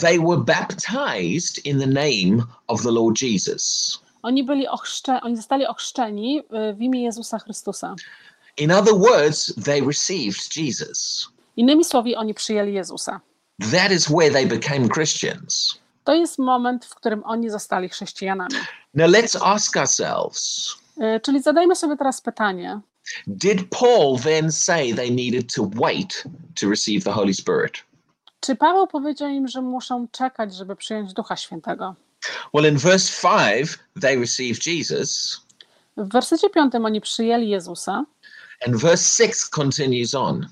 [0.00, 3.98] they were baptized in the name of the Lord Jesus.
[4.22, 7.94] oni byli ochrzcze, oni zostali ochrzczeni y, w imię Jezusa Chrystusa.
[8.56, 11.28] In other words, they received Jesus.
[11.56, 13.20] Innymi słowy, oni przyjęli Jezusa.
[13.72, 15.78] That is where they became Christians.
[16.04, 18.54] To jest moment, w którym oni zostali chrześcijanami.
[18.94, 20.76] Now let's ask ourselves
[21.22, 22.80] Czyli zadajmy sobie teraz pytanie,
[23.26, 26.24] Did Paul then say they needed to wait
[26.60, 27.72] to receive the Holy Spirit?
[28.40, 31.94] czy Paweł powiedział im, że muszą czekać, żeby przyjąć Ducha Świętego?
[32.54, 35.40] Well, in verse 5, they received Jesus,
[35.96, 38.04] W wersecie 5 oni przyjęli Jezusa
[38.66, 40.46] and verse 6 continues on.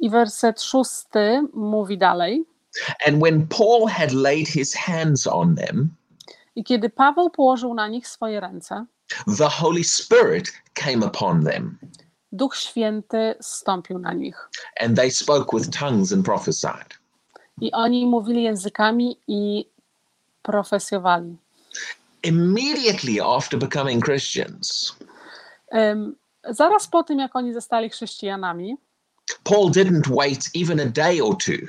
[0.00, 1.06] i werset 6
[1.54, 2.44] mówi dalej.
[3.06, 5.88] And when Paul had laid his hands on them,
[6.56, 8.84] I kiedy Paweł położył na nich swoje ręce,
[9.38, 11.78] the Holy Spirit came upon them,
[12.32, 14.48] Duch Święty zstąpił na nich.
[14.80, 16.94] and they spoke with tongues and prophesied.
[17.60, 19.64] I oni mówili językami i
[20.42, 21.36] profesjowali.
[22.22, 24.96] Immediately after becoming Christians,
[25.70, 26.16] Em,
[26.50, 28.76] Zaraz po tym, jak oni zostali chrześcijanami,
[29.44, 31.66] Paul didn't wait even a day or two.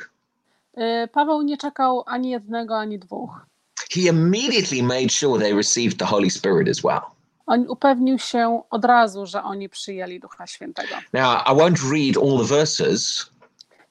[0.77, 3.45] y, Paweł nie czekał ani jednego, ani dwóch.
[3.91, 7.01] He immediately made sure they received the Holy Spirit as well.
[7.49, 10.95] On upewnił się od razu, że oni przyjęli Ducha Świętego.
[11.13, 13.31] Now, I won't read all the verses,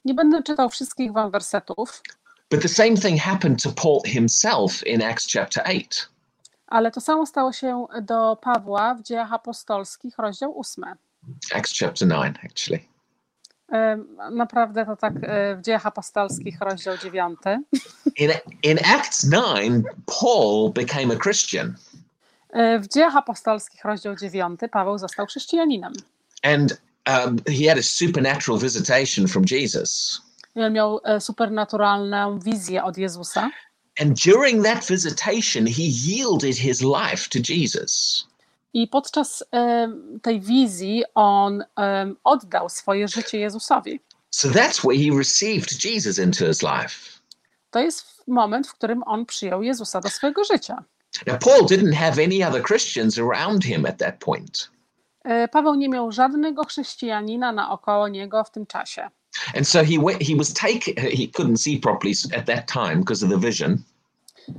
[0.05, 2.01] Nie będę czytał wszystkich wam wersetów,
[2.51, 5.83] but the same thing happened to Paul himself in Acts chapter 8.
[6.67, 10.85] ale to samo stało się do Pawła w Dziejach Apostolskich, rozdział 8.
[11.53, 12.79] Acts chapter 9, actually.
[14.31, 17.39] Naprawdę to tak e, w Dziejach Apostolskich, rozdział 9.
[18.15, 18.31] In,
[18.63, 19.85] in Acts 9,
[20.21, 21.75] Paul became a Christian.
[22.53, 25.93] E, W Dziejach Apostolskich, rozdział 9, Paweł został chrześcijaninem.
[26.43, 30.21] And um, he had a supernatural visitation from Jesus.
[30.55, 33.49] I miał e, supernaturalną wizję od Jezusa.
[34.01, 38.25] And during that visitation, he yielded his life to Jesus.
[38.73, 43.99] I podczas em, tej wizji on em, oddał swoje życie Jezusowi.
[44.29, 47.19] So that's where he received Jesus into his life.
[47.71, 50.83] To jest moment, w którym on przyjął Jezusa do swojego życia.
[51.27, 54.69] Now, Paul didn't have any other Christians around him at that point.
[55.25, 59.09] E, Paweł nie miał żadnego chrześcijanina naokoło niego w tym czasie.
[59.55, 63.25] And so he went, he was taken, he couldn't see properly at that time because
[63.25, 63.77] of the vision.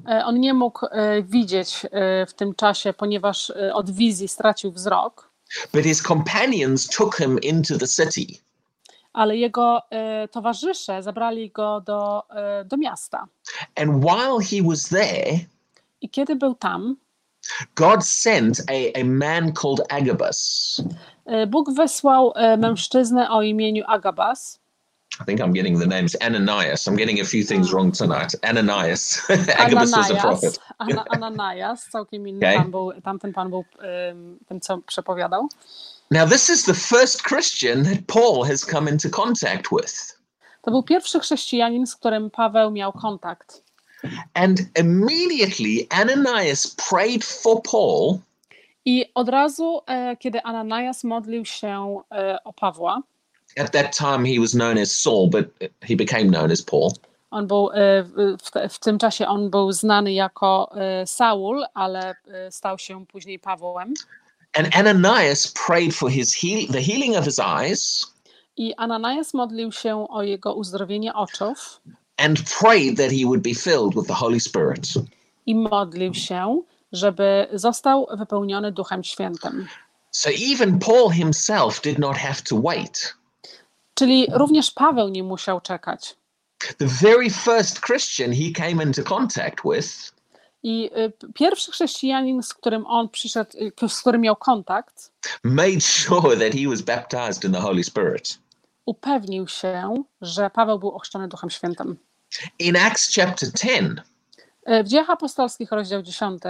[0.08, 1.86] E, On nie mógł e, widzieć
[2.28, 5.30] w tym czasie, ponieważ od wizji stracił wzrok,
[5.72, 8.38] But his companions took him into the city.
[9.12, 9.80] ale jego
[10.32, 12.22] towarzysze zabrali go do,
[12.64, 13.26] do miasta.
[13.76, 15.38] And while he was there,
[16.00, 16.96] I kiedy był tam,
[17.74, 20.82] God sent a, a man called Agabus.
[21.26, 24.60] e, Bóg wysłał e, mężczyznę o imieniu Agabas.
[25.20, 26.86] I think I'm getting the names Ananias.
[26.88, 28.36] I'm getting a few things wrong tonight.
[28.42, 29.22] Ananias.
[29.58, 30.60] Agabus was a prophet.
[30.78, 32.56] Ana, Ananias, całkiem inny Okay.
[32.58, 35.48] pan był, tamten pan był em, tym, co przepowiadał.
[36.10, 40.18] Now, this is the first Christian that Paul has come into contact with.
[40.62, 43.62] To był pierwszy chrześcijanin, z którym Paweł miał kontakt.
[44.34, 48.18] And immediately, Ananias prayed for Paul
[48.84, 53.02] I od razu, e, kiedy Ananias modlił się e, o Pawła,
[53.58, 55.46] At that time, he was known as Saul, but
[55.88, 56.90] he became known as Paul.
[57.30, 60.70] on był, e, w, w, te- w tym czasie on był znany jako
[61.06, 62.14] Saul, ale
[62.50, 63.94] stał się później Pawłem.
[64.54, 68.06] And Ananias prayed for his heal- the healing of his eyes
[68.56, 71.80] I Ananias modlił się o jego uzdrowienie oczów
[72.20, 74.88] and prayed that he would be filled with the Holy Spirit.
[75.46, 79.66] i modlił się, żeby został wypełniony Duchem Świętym.
[80.10, 83.14] So even Paul himself did not have to wait.
[83.94, 86.16] Czyli również Paweł nie musiał czekać.
[86.78, 90.12] The very first Christian he came into contact with
[90.62, 93.50] I y, pierwszy chrześcijanin, z którym on przyszedł,
[93.84, 95.12] y, z którym miał kontakt,
[95.44, 98.38] made sure that he was baptized in the Holy Spirit.
[98.86, 101.96] upewnił się, że Paweł był ochrzczony Duchem Świętym.
[102.58, 104.00] In Acts chapter 10,
[104.68, 106.42] Y, W Dziejach Apostolskich, rozdział 10,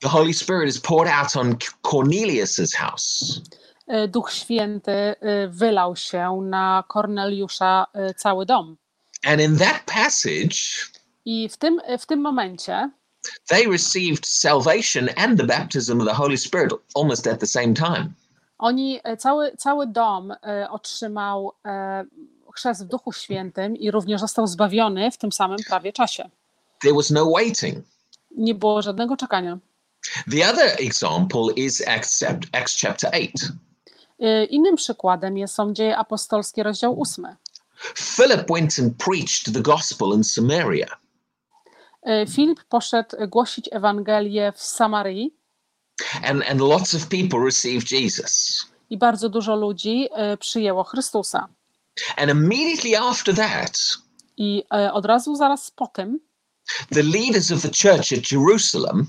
[0.00, 3.40] the Holy Spirit is poured out on Cornelius's house.
[3.88, 8.76] y, Duch Święty y, wylał się na Korneliusza cały dom.
[9.24, 10.56] And in that passage,
[11.24, 12.90] I w tym, w tym momencie
[13.48, 18.12] they received salvation and the baptism of the Holy Spirit almost at the same time.
[18.58, 20.32] oni, cały, cały dom
[20.70, 21.52] otrzymał
[22.56, 26.30] chrzest w Duchu Świętym i również został zbawiony w tym samym prawie czasie.
[26.82, 27.84] There was no waiting.
[28.30, 29.58] Nie było żadnego czekania.
[30.30, 33.28] The other example is Acts, Acts chapter 8.
[34.22, 37.26] Y, Innym przykładem jest, są dzieje apostolskie, rozdział 8.
[37.94, 40.86] Philip went and preached the gospel in Samaria.
[42.02, 45.34] E, Filip poszedł głosić Ewangelię w Samarii
[46.22, 48.66] And, and lots of people received Jesus.
[48.90, 51.48] i bardzo dużo ludzi e, przyjęło Chrystusa.
[52.16, 53.78] And immediately after that,
[54.36, 56.20] I e, od razu zaraz po tym
[56.90, 59.06] the leaders of the church at Jerusalem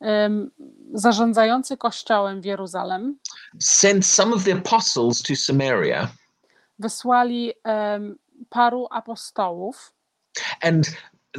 [0.00, 0.50] em,
[0.94, 3.18] zarządzający kościołem w Jeruzalem
[3.60, 6.08] sent some of the apostles to Samaria.
[6.78, 8.16] wysłali em,
[8.50, 9.94] paru apostołów
[10.62, 10.84] And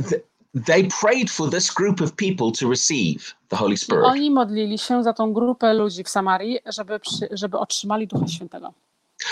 [0.09, 0.21] th-
[0.65, 4.05] they prayed for this group of people to receive the Holy i Spirit.
[4.05, 8.73] oni modlili się za tą grupę ludzi w Samarii, żeby, przy, żeby otrzymali Ducha Świętego.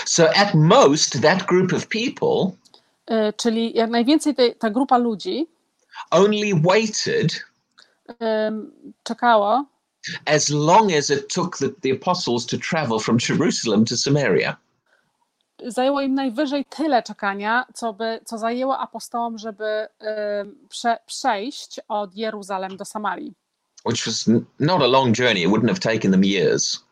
[0.06, 2.58] So at most, that group of people
[3.08, 5.48] E, Czyli jak najwięcej tej, ta grupa ludzi
[6.12, 7.44] only waited
[8.20, 8.72] em,
[9.04, 9.66] czekało,
[10.26, 14.58] as long as it took the, the apostles to travel from Jerusalem to Samaria.
[15.68, 22.16] zajęło im najwyżej tyle czekania, co, by, co zajęło apostołom, żeby em, prze, przejść od
[22.16, 23.34] Jeruzalem do Samarii.
[23.86, 24.30] which was
[24.60, 25.44] not a long journey.
[25.44, 26.84] It wouldn't have taken them years.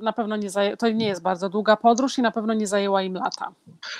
[0.00, 3.02] Na pewno nie zaję, to nie jest bardzo długa podróż i na pewno nie zajęła
[3.02, 3.52] im lata.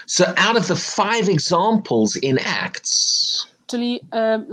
[0.06, 4.00] So, out of the five examples in Acts, Czyli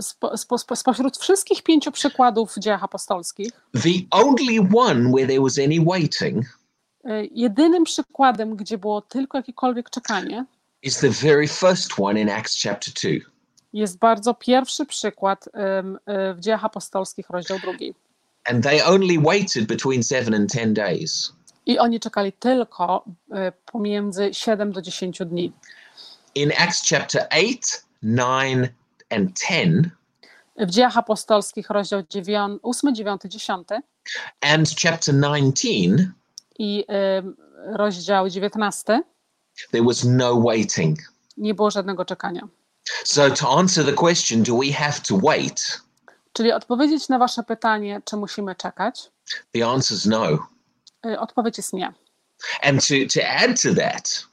[0.00, 5.40] spo, spo, spo, spośród wszystkich pięciu przykładów w dziejach apostolskich, the only one where there
[5.40, 6.44] was any waiting
[7.04, 10.44] e, jedynym przykładem, gdzie było tylko jakiekolwiek czekanie,
[10.82, 13.30] is the very first one in Acts chapter 2.
[13.72, 17.94] jest bardzo pierwszy przykład e, w dziejach apostolskich, rozdział drugi.
[18.44, 21.32] And they only waited between seven and 10 days.
[21.66, 25.52] I oni czekali tylko e, pomiędzy 7 do 10 dni.
[26.34, 28.68] In Acts chapter 8, 9,
[29.10, 29.90] and 10,
[30.56, 33.68] W dziejach apostolskich, rozdział 9, 8, 9, 10
[34.40, 36.12] and chapter 19,
[36.58, 39.02] i em, rozdział 19
[39.72, 40.98] there was no waiting.
[41.36, 42.48] nie było żadnego czekania.
[43.04, 45.80] So, to answer the question, do we have to wait?
[46.36, 49.10] Czyli odpowiedzieć na Wasze pytanie, czy musimy czekać?
[49.52, 50.28] The answer is no.
[51.06, 51.92] Y, Odpowiedź jest nie.
[52.62, 54.24] And to, to add to that,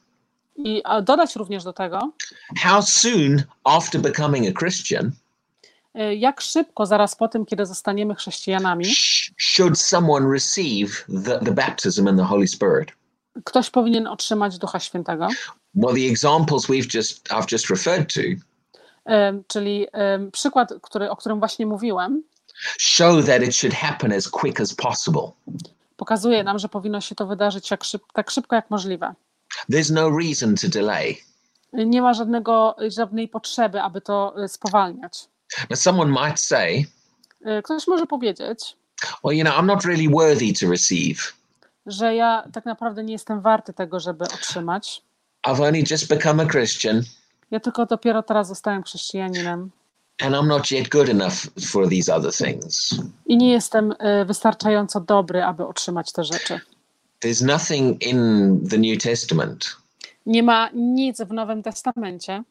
[0.56, 2.12] I dodać również do tego,
[2.58, 5.12] how soon after becoming a Christian
[6.00, 11.52] y, jak szybko zaraz po tym, kiedy zostaniemy chrześcijanami, sh- should someone receive the, the
[11.52, 12.88] baptism in the Holy Spirit?
[13.44, 15.28] ktoś powinien otrzymać Ducha Świętego.
[15.74, 18.20] Well, the examples we've just I've just referred to
[19.46, 19.86] Czyli
[20.32, 22.22] przykład, który, o którym właśnie mówiłem,
[22.78, 25.22] show that it should happen as quick as possible.
[25.96, 29.14] pokazuje nam, że powinno się to wydarzyć jak szyb, tak szybko jak możliwe.
[29.72, 31.16] There's no reason to delay.
[31.72, 35.28] Nie ma żadnego, żadnej potrzeby, aby to y, spowalniać.
[35.70, 36.86] Now, someone might say,
[37.46, 38.76] Y, Ktoś może powiedzieć,
[39.24, 41.18] well, you know, I'm not really worthy to receive.
[41.86, 45.02] że ja tak naprawdę nie jestem warty tego, żeby otrzymać.
[45.46, 47.02] I've only just become a Christian
[47.52, 49.70] Ja tylko dopiero teraz zostałem chrześcijaninem
[50.20, 51.34] and I'm not yet good enough
[51.66, 52.94] for these other things.
[53.26, 56.60] i nie jestem y, wystarczająco dobry, aby otrzymać te rzeczy.
[57.24, 58.18] There's nothing in
[58.70, 59.76] the New Testament
[60.26, 62.42] Nie ma nic w Nowym Testamencie,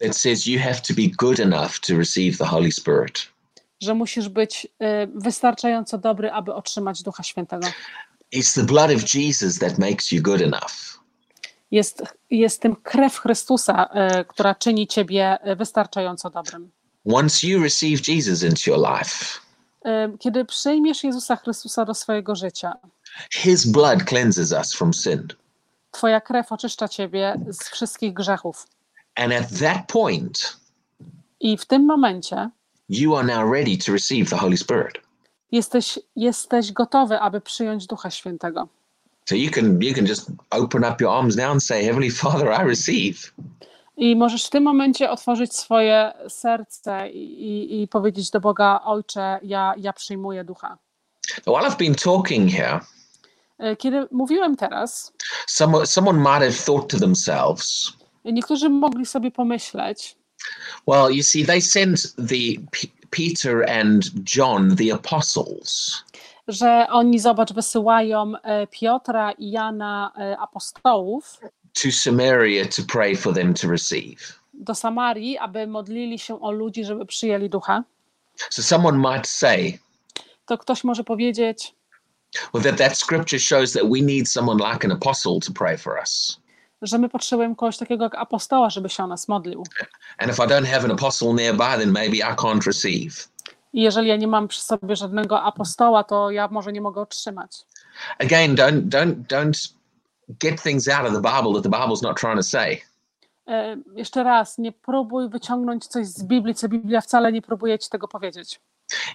[0.00, 3.28] that says you have to be good enough to receive the Holy Spirit.
[3.82, 7.66] że musisz być y, wystarczająco dobry, aby otrzymać Ducha Świętego.
[8.34, 10.93] It's the blood of Jesus that makes you good enough.
[11.74, 13.88] Jest, jest tym krew Chrystusa,
[14.20, 16.70] y, która czyni ciebie y, wystarczająco dobrym.
[17.04, 19.44] Once you receive Jesus into your life,
[19.86, 22.72] Y, Kiedy przyjmiesz Jezusa Chrystusa do swojego życia,
[23.32, 25.28] his blood cleanses us from sin.
[25.90, 28.66] Twoja krew oczyszcza ciebie z wszystkich grzechów.
[29.14, 30.56] And at that point,
[31.40, 32.50] I w tym momencie
[32.88, 34.94] you are now ready to receive the Holy Spirit.
[35.52, 38.68] jesteś, jesteś gotowy, aby przyjąć Ducha Świętego.
[39.28, 42.48] So you can you can just open up your arms now and say, Heavenly Father,
[42.52, 43.32] I receive.
[43.96, 49.38] I możesz w tym momencie otworzyć swoje serce i, i, i powiedzieć do Boga: Ojcze,
[49.42, 50.78] ja, ja przyjmuję ducha.
[51.46, 52.80] While I've been talking here,
[53.58, 55.12] E, Kiedy mówiłem teraz,
[55.46, 57.92] someone someone might have thought to themselves,
[58.24, 60.16] niektórzy mogli sobie pomyśleć,
[60.86, 64.04] well, you see, they sent the P- Peter and
[64.36, 66.02] John, the apostles,
[66.48, 71.40] że oni, zobacz, wysyłają e, Piotra i Jana, e, apostołów,
[71.82, 74.20] to Samaria to pray for them to receive.
[74.54, 77.84] do Samarii, aby modlili się o ludzi, żeby przyjęli ducha.
[78.50, 79.78] So someone might say,
[80.46, 81.74] To ktoś może powiedzieć,
[82.54, 85.98] well, that that scripture shows that we need someone like an apostle to pray for
[86.02, 86.40] us.
[86.82, 89.62] że my potrzebujemy kogoś takiego jak apostoła, żeby się o nas modlił.
[90.18, 93.28] And if I don't have an apostle nearby, then maybe I can't receive.
[93.74, 97.50] I jeżeli ja nie mam przy sobie żadnego apostoła, to ja może nie mogę otrzymać.
[98.18, 99.72] Again, don't don't don't
[100.28, 102.80] get things out of the Bible that the Bible's not trying to say.
[103.48, 107.90] E, Jeszcze raz, nie próbuj wyciągnąć coś z Biblii, co Biblia wcale nie próbuje ci
[107.90, 108.60] tego powiedzieć.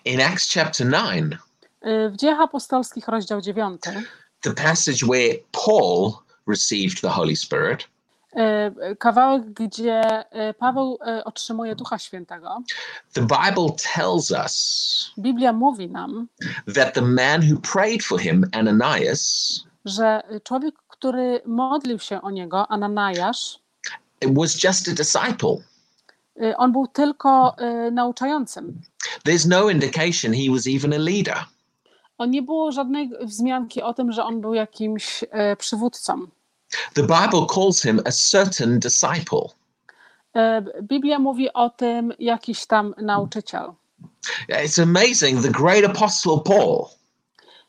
[0.05, 1.33] In Acts chapter 9,
[1.81, 3.81] E, W Dziejach Apostolskich, rozdział 9,
[4.41, 5.35] the passage where
[5.65, 6.11] Paul
[6.47, 7.87] received the Holy Spirit,
[8.99, 12.57] kawałek, gdzie e, Paweł e, otrzymuje Ducha Świętego,
[13.13, 16.27] the Bible tells us Biblia mówi nam,
[16.75, 22.67] that the man who prayed for him, Ananias, że człowiek, który modlił się o niego,
[22.71, 23.59] Ananajasz,
[24.21, 25.57] was just a disciple.
[26.41, 28.81] e, on był tylko e, nauczającym.
[29.25, 31.37] There's no indication he was even a leader.
[32.17, 36.27] On nie było żadnej wzmianki o tym, że on był jakimś e, przywódcą.
[36.93, 39.59] The Bible calls him a certain disciple.
[40.35, 43.73] E, Biblia mówi o tym jakiś tam nauczyciel.
[44.49, 45.41] It's amazing.
[45.41, 46.85] The great apostle Paul,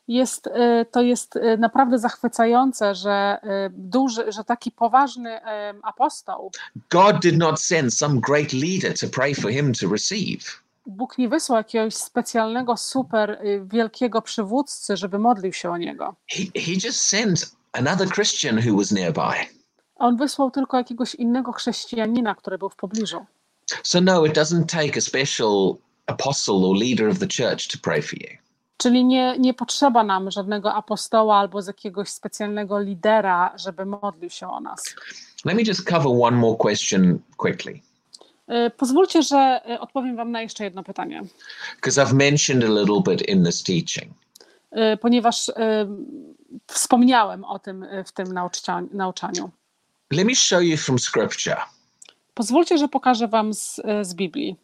[0.08, 3.38] Jest, e, to jest e, naprawdę zachwycające, że
[3.70, 5.40] duży, że taki poważny
[5.82, 6.52] apostoł,
[6.90, 10.62] God did not send some great leader to pray for him to receive.
[10.86, 16.14] Bóg nie wysłał jakiegoś specjalnego, super wielkiego przywódcy, żeby modlił się o niego.
[16.28, 19.34] He, he just sent another Christian who was nearby.
[19.96, 23.26] On wysłał tylko jakiegoś innego chrześcijanina, który był w pobliżu.
[23.82, 28.02] So, no, it doesn't take a special apostle or leader of the church to pray
[28.02, 28.36] for you.
[28.76, 34.48] Czyli nie, nie potrzeba nam żadnego apostoła albo z jakiegoś specjalnego lidera, żeby modlił się
[34.48, 34.94] o nas.
[35.44, 37.80] Let me just cover one more question quickly,
[38.50, 41.22] E, Pozwólcie, że e, odpowiem Wam na jeszcze jedno pytanie,
[41.76, 44.12] because I've mentioned a little bit in this teaching.
[44.70, 45.86] E, ponieważ e,
[46.66, 48.34] wspomniałem o tym e, w tym
[48.92, 49.50] nauczaniu.
[50.10, 51.56] Let me show you from scripture
[52.34, 54.56] Pozwólcie, że pokażę Wam z, z Biblii,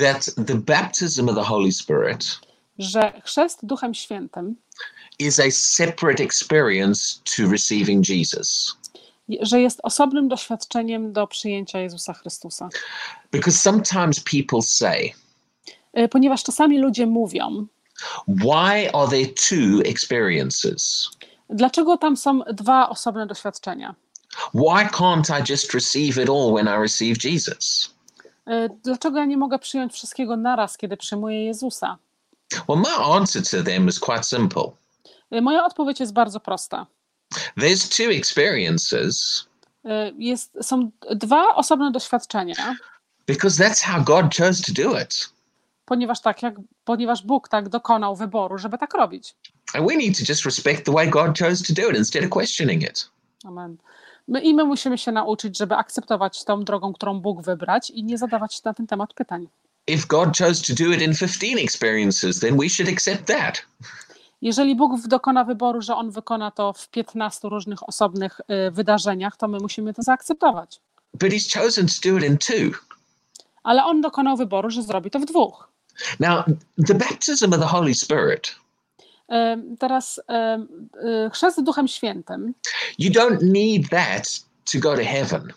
[0.00, 2.38] that the baptism of the Holy Spirit
[2.78, 4.56] że chrzest Duchem Świętym,
[5.18, 8.76] is a separate experience to receiving Jesus.
[9.40, 12.68] że jest osobnym doświadczeniem do przyjęcia Jezusa Chrystusa.
[13.32, 15.12] Because sometimes people say,
[16.10, 17.66] Ponieważ czasami ludzie mówią,
[18.28, 21.10] why are there two experiences?
[21.50, 23.94] dlaczego tam są dwa osobne doświadczenia?
[24.54, 27.94] Why can't I just receive it all when I receive Jesus?
[28.46, 31.98] E, Dlaczego ja nie mogę przyjąć wszystkiego naraz, kiedy przyjmuję Jezusa?
[32.68, 34.62] Well, my answer to them is quite simple.
[35.30, 36.86] E, Moja odpowiedź jest bardzo prosta.
[37.58, 39.44] There's two experiences
[39.84, 42.76] E, Jest, są dwa osobne doświadczenia,
[43.26, 45.28] because that's how God chose to do it.
[45.84, 46.54] Ponieważ tak jak,
[46.84, 49.34] ponieważ Bóg tak dokonał wyboru, żeby tak robić.
[49.74, 52.30] And we need to just respect the way God chose to do it instead of
[52.30, 53.10] questioning it.
[53.44, 53.76] Amen.
[54.28, 58.18] My, I my musimy się nauczyć, żeby akceptować tą drogą, którą Bóg wybrać i nie
[58.18, 59.48] zadawać na ten temat pytań.
[59.86, 63.62] If God chose to do it in 15 experiences, then we should accept that.
[64.42, 69.48] Jeżeli Bóg dokona wyboru, że On wykona to w 15 różnych osobnych y, wydarzeniach, to
[69.48, 70.80] my musimy to zaakceptować.
[71.14, 72.78] But He's chosen to do it in two.
[73.62, 75.71] Ale On dokonał wyboru, że zrobi to w dwóch.
[76.20, 76.44] Now,
[76.86, 78.54] the baptism of the Holy Spirit,
[79.32, 80.20] Ym, Teraz
[80.54, 80.88] ym,
[81.26, 82.54] y, chrzest Duchem Świętym.
[82.98, 84.24] you don't need that
[84.72, 85.52] to go to heaven.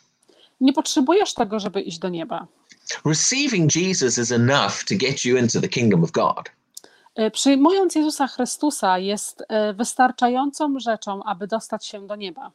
[0.61, 2.47] Nie potrzebujesz tego, żeby iść do nieba.
[3.05, 6.51] Receiving Jesus is enough to get you into the kingdom of God.
[7.33, 12.51] Przyjmując Jezusa Chrystusa jest wystarczającą rzeczą, aby dostać się do nieba.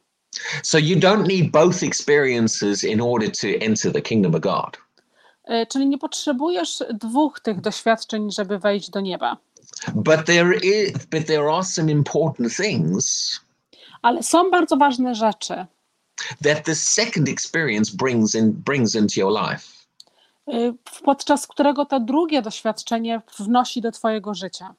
[0.63, 4.77] So you don't need both experiences in order to enter the kingdom of God.
[5.49, 9.37] Y, Czyli nie potrzebujesz dwóch tych doświadczeń, żeby wejść do nieba.
[9.95, 13.39] But there is but there are some important things
[14.01, 15.65] Ale są bardzo ważne rzeczy,
[16.43, 19.67] that the second experience brings in brings into your life.
[20.53, 20.73] y,
[21.03, 24.73] podczas którego to drugie doświadczenie wnosi do Twojego życia.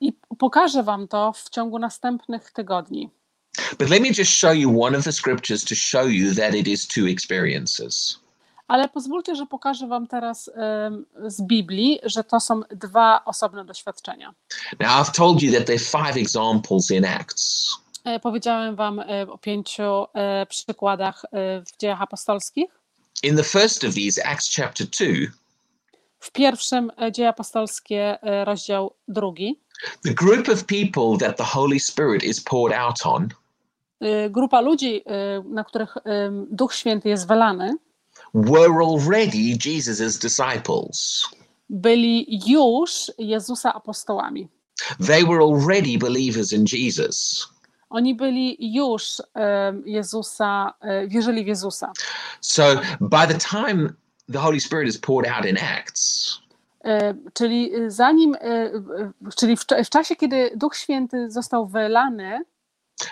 [0.00, 3.10] I pokażę Wam to w ciągu następnych tygodni.
[3.78, 6.68] But let me just show you one of the scriptures to show you that it
[6.68, 8.18] is two experiences.
[8.68, 10.48] Ale pozwólcie, że pokażę Wam teraz
[10.86, 14.34] ym, z Biblii, że to są dwa osobne doświadczenia.
[14.80, 17.68] Now, I've told you that there are five examples in Acts.
[18.04, 22.66] E, Powiedziałem Wam e, o pięciu e, przykładach e, w dziejach apostolskich.
[23.22, 25.06] In the first of these, Acts chapter 2,
[26.18, 29.60] W pierwszym e, dzieje apostolskie, e, rozdział drugi,
[30.04, 33.28] the group of people that the Holy Spirit is poured out on
[34.30, 36.00] grupa ludzi, e, na których e,
[36.50, 37.76] Duch Święty jest wylany,
[38.34, 41.28] were already Jesus' disciples.
[41.70, 44.48] byli już Jezusa apostołami.
[45.06, 47.48] They were already believers in Jesus.
[47.90, 49.22] Oni byli już
[49.84, 50.74] Jezusa,
[51.08, 51.92] wierzyli w Jezusa.
[52.40, 52.62] So
[53.00, 53.88] by the time
[54.32, 56.38] the Holy Spirit is poured out in Acts,
[57.32, 58.36] Czyli zanim,
[59.36, 62.44] czyli w, w czasie, kiedy Duch Święty został wylany,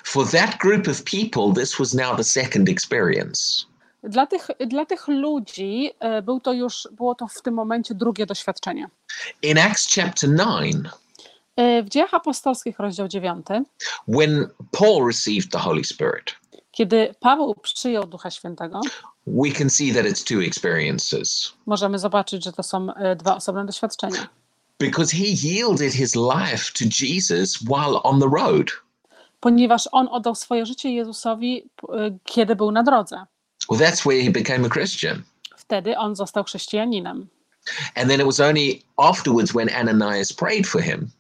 [0.04, 3.66] For that group of people, this was now the second experience.
[4.02, 8.26] Dla tych, dla tych ludzi e, był to już, było to w tym momencie drugie
[8.26, 8.88] doświadczenie.
[9.42, 10.76] In Acts chapter 9,
[11.56, 13.46] E, W Dziejach Apostolskich, rozdział 9,
[14.08, 16.34] when Paul received the Holy Spirit,
[16.70, 18.80] kiedy Paweł przyjął Ducha Świętego,
[19.26, 23.66] we can see that it's two experiences możemy zobaczyć, że to są e, dwa osobne
[23.66, 24.28] doświadczenia.
[24.78, 28.70] because he yielded his life to Jesus while on the road.
[29.42, 33.26] Ponieważ on oddał swoje życie Jezusowi, e, kiedy był na drodze.
[33.70, 35.22] Well, that's where he became a Christian.
[35.56, 37.26] Wtedy on został chrześcijaninem.
[37.94, 41.10] And then it was only afterwards when Ananias prayed for him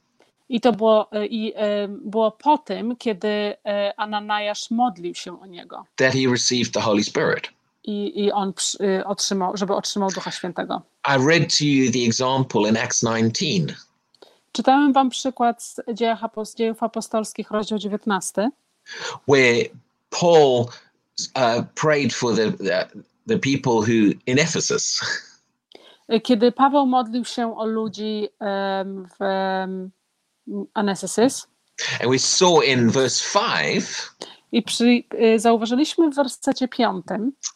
[0.48, 3.56] I to było, e, i, e, było po tym, kiedy
[3.96, 5.84] Ananajasz modlił się o niego.
[5.96, 7.48] that he received the Holy Spirit.
[7.84, 8.52] I, i on
[9.04, 10.82] otrzymał, żeby otrzymał Ducha Świętego.
[11.08, 13.76] I read to you the example in Acts 19
[14.52, 16.20] Czytałem wam przykład z dziejach
[16.56, 18.50] dziejów apostolskich, rozdział 19,
[19.28, 19.64] where
[20.10, 20.66] Paul
[21.36, 22.88] uh, prayed for the, the
[23.26, 25.00] the people who in Ephesus,
[26.22, 29.90] kiedy Paweł modlił się o ludzi em, w em,
[30.74, 31.46] Anesesis.
[32.00, 34.14] and we saw in verse five
[34.52, 37.04] I przy, e, zauważyliśmy w wersecie 5,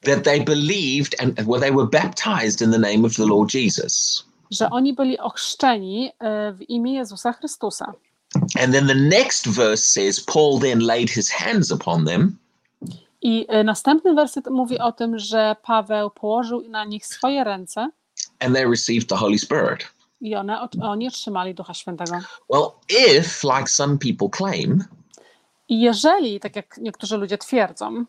[0.05, 4.26] that they believed and well they were baptized in the name of the Lord Jesus.
[4.51, 7.93] Że oni byli ochrzczeni e, w imię Jezusa Chrystusa.
[8.35, 12.37] And then the next verse says Paul then laid his hands upon them
[13.23, 17.89] I e, następny werset mówi o tym, że Paweł położył na nich swoje ręce
[18.41, 19.89] and they received the Holy Spirit.
[20.21, 22.19] i one, oni otrzymali Ducha Świętego.
[22.49, 24.85] Well, if like some people claim,
[25.69, 28.05] I jeżeli, tak jak niektórzy ludzie twierdzą,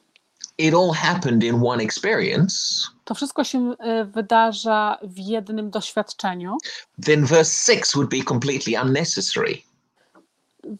[0.57, 6.57] it all happened in one experience, to wszystko się e, wydarza w jednym doświadczeniu,
[7.05, 9.61] then verse 6 would be completely unnecessary.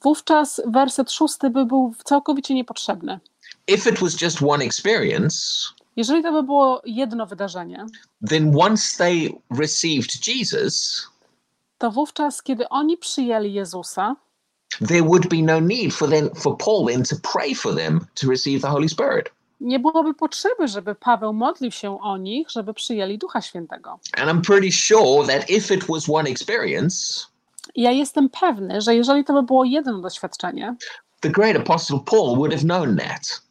[0.04, 3.20] wówczas werset szósty by był całkowicie niepotrzebny.
[3.68, 5.38] If it was just one experience,
[5.96, 7.86] Jeżeli to by było jedno wydarzenie,
[8.30, 11.08] then once they received Jesus,
[11.78, 14.16] to wówczas, kiedy oni przyjęli Jezusa,
[14.88, 18.28] there would be no need for them for Paul then to pray for them to
[18.30, 19.30] receive the Holy Spirit.
[19.60, 24.00] Nie byłoby potrzeby, żeby Paweł modlił się o nich, żeby przyjęli Ducha Świętego.
[24.18, 27.26] And I'm pretty sure that if it was one experience,
[27.76, 30.76] ja jestem pewny, że jeżeli to by było jedno doświadczenie,
[31.20, 33.42] the great apostle Paul would have known that.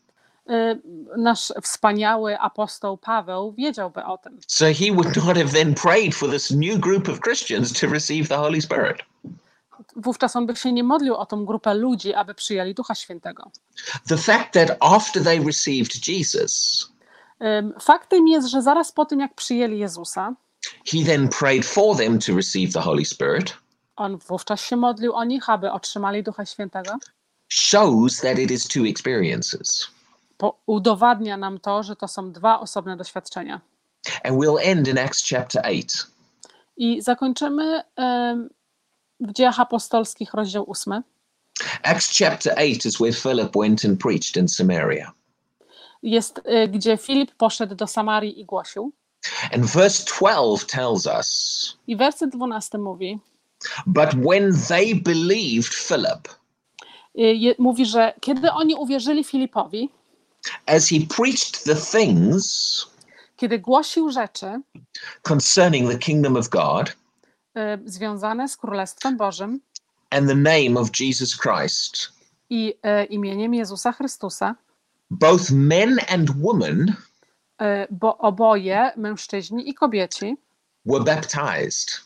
[0.50, 0.80] y,
[1.16, 4.38] nasz wspaniały apostoł Paweł wiedziałby o tym.
[4.46, 8.28] So he would not have then prayed for this new group of Christians to receive
[8.28, 8.96] the Holy Spirit.
[9.96, 13.50] Wówczas on by się nie modlił o tą grupę ludzi, aby przyjęli Ducha Świętego.
[14.08, 16.86] The fact that after they received Jesus,
[17.80, 20.34] Faktem jest, że zaraz po tym, jak przyjęli Jezusa,
[20.92, 23.56] he then prayed for them to receive the Holy Spirit,
[23.96, 26.98] on wówczas się modlił o nich, aby otrzymali Ducha Świętego.
[27.48, 29.88] shows that it is two experiences.
[30.38, 33.60] Po, udowadnia nam to, że to są dwa osobne doświadczenia.
[34.24, 35.82] And we'll end in Acts chapter 8.
[36.76, 38.48] I zakończymy ym,
[39.20, 41.02] w Dziejach Apostolskich, rozdział 8.
[41.82, 45.12] Acts chapter 8 is where Philip went and preached in Samaria.
[46.02, 48.92] Jest, y, gdzie Filip poszedł do Samarii i głosił.
[49.52, 53.18] And verse 12 tells us I werset 12 mówi,
[53.86, 56.28] But when they believed Philip,
[57.18, 59.90] y, je, mówi, że kiedy oni uwierzyli Filipowi,
[60.66, 62.86] as he preached the things
[63.36, 64.60] kiedy głosił rzeczy
[65.22, 66.96] concerning the kingdom of God
[67.84, 69.60] związane z Królestwem Bożym
[70.10, 72.12] and the name of Jesus Christ,
[72.50, 74.54] i y, imieniem Jezusa Chrystusa,
[75.10, 76.88] both men and women
[77.62, 80.36] y, bo oboje, mężczyźni i kobieci,
[80.86, 82.00] were baptized.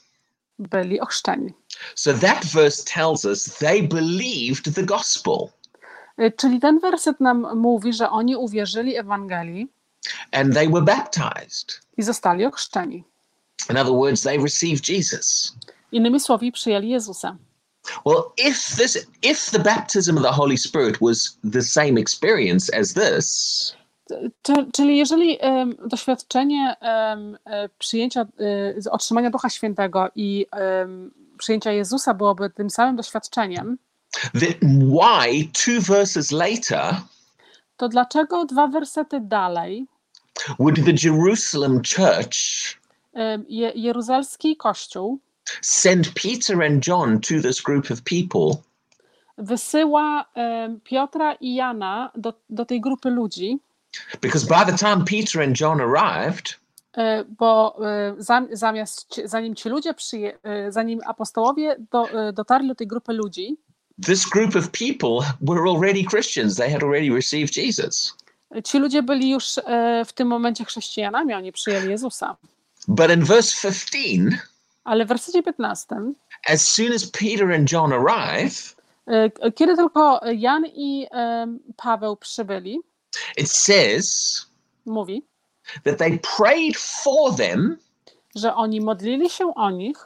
[0.58, 1.54] byli ochrzczeni.
[1.94, 5.48] So that verse tells us they believed the gospel.
[6.20, 9.68] Y, Czyli ten werset nam mówi, że oni uwierzyli Ewangelii
[10.32, 11.80] and they were baptized.
[11.96, 13.04] i zostali ochrzczeni.
[13.70, 15.56] In other words, they received Jesus.
[15.92, 17.36] Innymi słowy, przyjęli Jezusa.
[18.06, 22.94] Well, if this if the baptism of the Holy Spirit was the same experience as
[22.94, 23.76] this,
[24.42, 28.26] Czy- Czyli jeżeli em, doświadczenie e, przyjęcia,
[28.78, 30.46] z otrzymania Ducha Świętego i
[31.38, 33.78] przyjęcia Jezusa byłoby tym samym doświadczeniem,
[34.34, 36.96] why two verses later
[37.76, 39.86] to dlaczego dwa wersety dalej
[40.58, 42.36] would the Jerusalem church
[43.48, 45.18] Je- jeruzalski kościół
[45.62, 48.62] send Peter and John to this group of people
[49.38, 53.58] wysyła em, Piotra i Jana do, do tej grupy ludzi,
[54.22, 56.58] because by the time Peter and John arrived,
[56.96, 62.68] e, bo e, zam- zamiast, zanim ci ludzie przyje, e, zanim apostołowie do, e, dotarli
[62.68, 63.56] do tej grupy ludzi,
[64.06, 66.56] This group of people were already Christians.
[66.56, 68.14] They had already received Jesus.
[68.64, 72.36] Ci ludzie byli już e, w tym momencie chrześcijanami, oni przyjęli Jezusa.
[72.88, 74.38] But in verse 15,
[74.84, 76.14] Ale w wersecie 15,
[76.48, 78.76] as soon as Peter and John arrive,
[79.06, 82.80] e, kiedy tylko Jan i em, Paweł przybyli,
[83.36, 84.46] it says
[84.86, 85.22] mówi,
[85.84, 87.76] that they prayed for them
[88.36, 89.96] że oni modlili się o nich,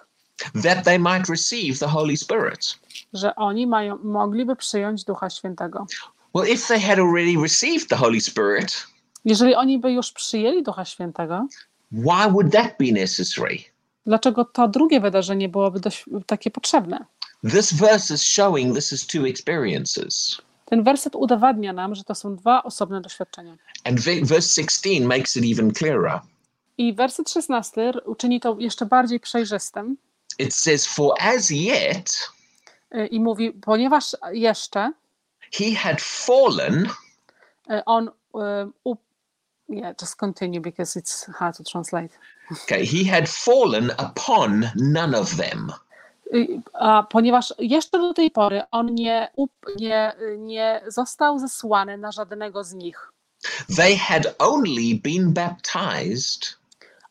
[0.62, 2.78] that they might receive the Holy Spirit.
[3.12, 5.86] że oni mają, mogliby przyjąć Ducha Świętego.
[6.34, 8.86] Well, if they had already received the Holy Spirit,
[9.24, 11.46] Jeżeli oni by już przyjęli Ducha Świętego,
[11.94, 13.58] why would that be necessary?
[14.06, 17.04] dlaczego to drugie wydarzenie byłoby dość, takie potrzebne?
[17.50, 20.42] This verse is showing this is two experiences.
[20.64, 23.56] Ten werset udowadnia nam, że to są dwa osobne doświadczenia.
[23.84, 26.20] And ve- verse 16 makes it even clearer.
[26.78, 29.96] I werset 16 uczyni to jeszcze bardziej przejrzystym
[30.38, 32.28] It says, For as yet
[32.94, 34.92] y, i mówi, ponieważ jeszcze
[35.52, 36.86] he had fallen
[37.70, 38.10] y, on y,
[38.84, 39.02] up,
[39.68, 42.10] yeah, just continue because it's hard to translate.
[42.52, 45.72] Okay, he had fallen upon none of them.
[46.34, 49.28] Y, A ponieważ jeszcze do tej pory on nie,
[49.76, 53.12] nie, nie został zesłany na żadnego z nich.
[53.76, 56.56] They had only been baptized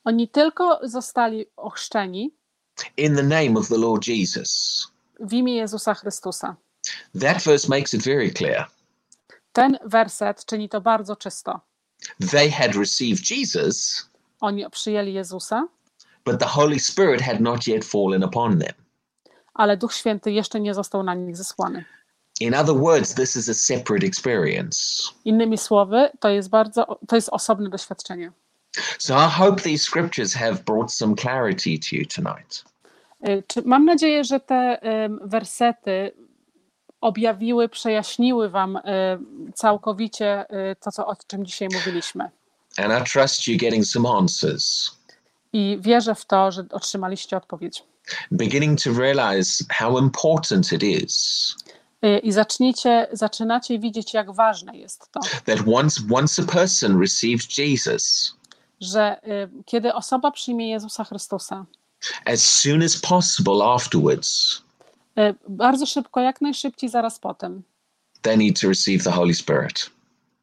[0.06, 2.32] Oni tylko zostali ochrzczeni
[2.98, 4.88] in the name of the Lord Jesus.
[5.20, 6.56] w imię Jezusa Chrystusa.
[7.22, 8.66] That verse makes it very clear.
[9.54, 11.60] Ten werset czyni to bardzo czysto.
[12.32, 14.06] They had received Jesus,
[14.42, 15.68] Oni przyjęli Jezusa,
[16.26, 18.74] but the Holy Spirit had not yet fallen upon them.
[19.54, 21.86] ale Duch Święty jeszcze nie został na nich zesłany.
[22.40, 25.04] In other words, this is a separate experience.
[25.26, 28.32] Innymi słowy, to jest bardzo, to jest osobne doświadczenie.
[29.00, 32.64] So I hope these scriptures have brought some clarity to you tonight.
[33.28, 34.80] Y, mam nadzieję, że te
[35.22, 36.12] wersety
[37.04, 38.82] objawiły, przejaśniły Wam y,
[39.54, 42.30] całkowicie y, to, co, o czym dzisiaj mówiliśmy.
[42.78, 44.92] And I trust you're getting some answers,
[45.54, 47.84] I wierzę w to, że otrzymaliście odpowiedź.
[48.32, 51.56] beginning to realize how important it is
[52.04, 57.58] Y, I zaczniecie, zaczynacie widzieć, jak ważne jest to, that once once a person receives
[57.58, 58.34] Jesus,
[58.82, 59.22] że
[59.66, 61.66] kiedy osoba przyjmie Jezusa Chrystusa,
[62.26, 64.63] as soon as possible afterwards,
[65.50, 67.64] bardzo szybko, jak najszybciej zaraz potem,
[68.22, 69.90] they need to receive the Holy Spirit.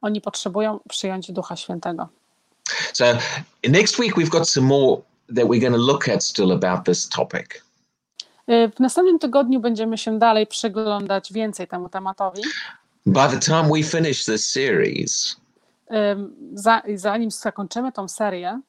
[0.01, 2.09] oni potrzebują przyjąć Ducha Świętego.
[2.93, 3.05] So
[3.69, 5.03] next week we've got some more
[5.37, 7.65] that we're going to look at still about this topic.
[8.51, 12.43] Y, W następnym tygodniu będziemy się dalej przyglądać więcej temu tematowi.
[13.07, 15.37] By the time we finish this series,
[16.13, 18.61] Ym, za- Zanim zakończymy tą serię,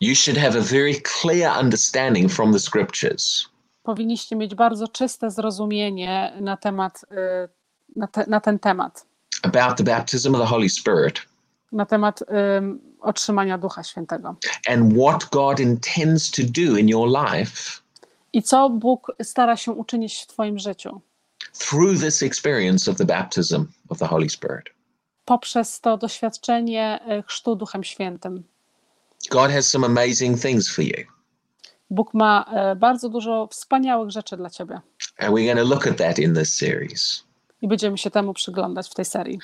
[0.00, 3.48] you should have a very clear understanding from the scriptures
[3.94, 7.48] powinniście mieć bardzo czyste zrozumienie na temat, y,
[7.96, 9.06] na, te, na ten temat,
[9.42, 11.20] about the baptism of the Holy Spirit
[11.72, 12.20] na temat
[12.58, 14.36] ym, otrzymania Ducha Świętego.
[14.68, 17.80] and what God intends to do in your life
[18.32, 21.00] I co Bóg stara się uczynić w Twoim życiu
[21.58, 24.64] through this experience of the baptism of the Holy Spirit.
[25.24, 28.42] poprzez to doświadczenie y, chrztu Duchem Świętym.
[29.30, 31.04] God has some amazing things for you.
[31.90, 34.80] Bóg ma y, bardzo dużo wspaniałych rzeczy dla Ciebie
[35.18, 37.24] And we're going to look at that in this series.
[37.62, 39.38] i będziemy się temu przyglądać w tej serii.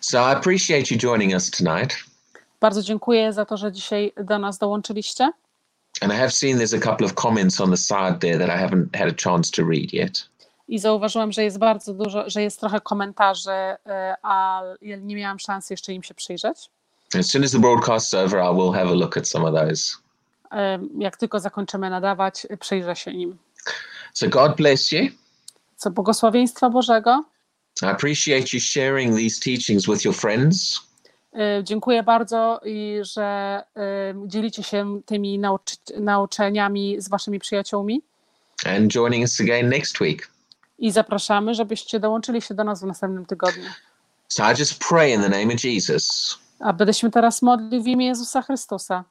[0.00, 1.96] So I appreciate you joining us tonight.
[2.60, 5.30] Bardzo dziękuję za to, że dzisiaj do nas dołączyliście.
[6.00, 8.62] And I have seen there's a couple of comments on the side there that I
[8.64, 10.28] haven't had a chance to read yet.
[10.68, 13.76] I zauważyłam, że jest bardzo dużo, że jest trochę komentarzy, y,
[14.22, 16.70] a ja nie miałam szansy jeszcze im się przyjrzeć.
[17.18, 19.96] As soon as the broadcast's over, I will have a look at some of those.
[20.98, 23.38] Jak tylko zakończymy nadawać, przyjrzę się im.
[24.14, 25.00] So God bless you.
[25.76, 27.24] Co błogosławieństwa Bożego.
[27.82, 30.80] I appreciate you sharing these teachings with your friends.
[31.34, 33.62] Y, Dziękuję bardzo i że
[34.26, 38.02] dzielicie się tymi nauczy- nauczeniami z waszymi przyjaciółmi
[38.66, 40.30] and joining us again next week.
[40.78, 43.70] i zapraszamy, żebyście dołączyli się do nas w następnym tygodniu.
[44.28, 48.06] So I just pray in the name of Jesus A będę teraz modlił w imię
[48.06, 49.04] Jezusa Chrystusa,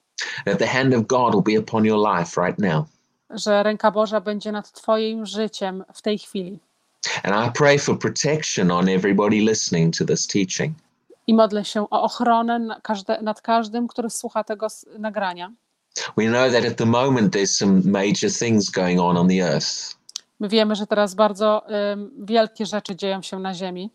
[0.46, 2.86] that the hand of God will be upon your life right now.
[3.30, 6.60] że ręka Boża będzie nad twoim życiem w tej chwili.
[7.24, 10.74] And I pray for protection on everybody listening to this teaching.
[11.28, 14.68] I modlę się o ochronę na każde, nad każdym, który słucha tego
[15.00, 15.52] nagrania.
[16.18, 19.98] We know that at the moment there's some major things going on on the earth.
[20.40, 23.90] My wiemy, że teraz bardzo ym, wielkie rzeczy dzieją się na Ziemi.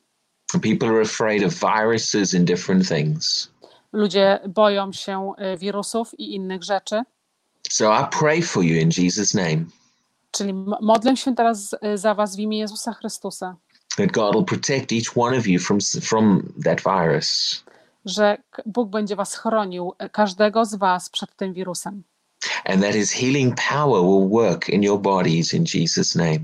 [0.62, 3.50] People are afraid of viruses and different things.
[3.92, 7.02] Ludzie boją się y, wirusów i innych rzeczy.
[7.70, 9.64] So I pray for you in Jesus' name
[10.30, 13.56] Czyli modlę się teraz y, za Was w imię Jezusa Chrystusa,
[13.96, 17.64] that God will protect each one of you from from that virus.
[18.04, 22.02] że Bóg będzie was chronił, e, każdego z was przed tym wirusem.
[22.64, 26.40] and that his healing power will work in your bodies in Jesus' name.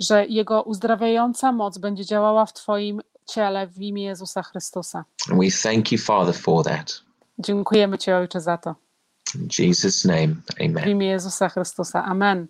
[0.00, 5.04] Że Jego uzdrawiająca moc będzie działała w twoim ciele w imię Jezusa Chrystusa.
[5.30, 7.02] And we thank you, Father, for that.
[7.38, 8.74] Dziękujemy Ci, Ojcze, za to.
[9.34, 10.88] In Jesus' name, W amen.
[10.88, 12.04] imię Jezusa Chrystusa.
[12.04, 12.46] Amen.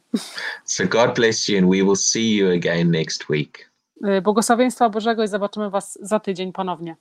[0.64, 3.70] So God bless you, and we will see you again next week.
[4.18, 6.96] Y, Błogosławieństwa Bożego i zobaczymy Was za tydzień ponownie.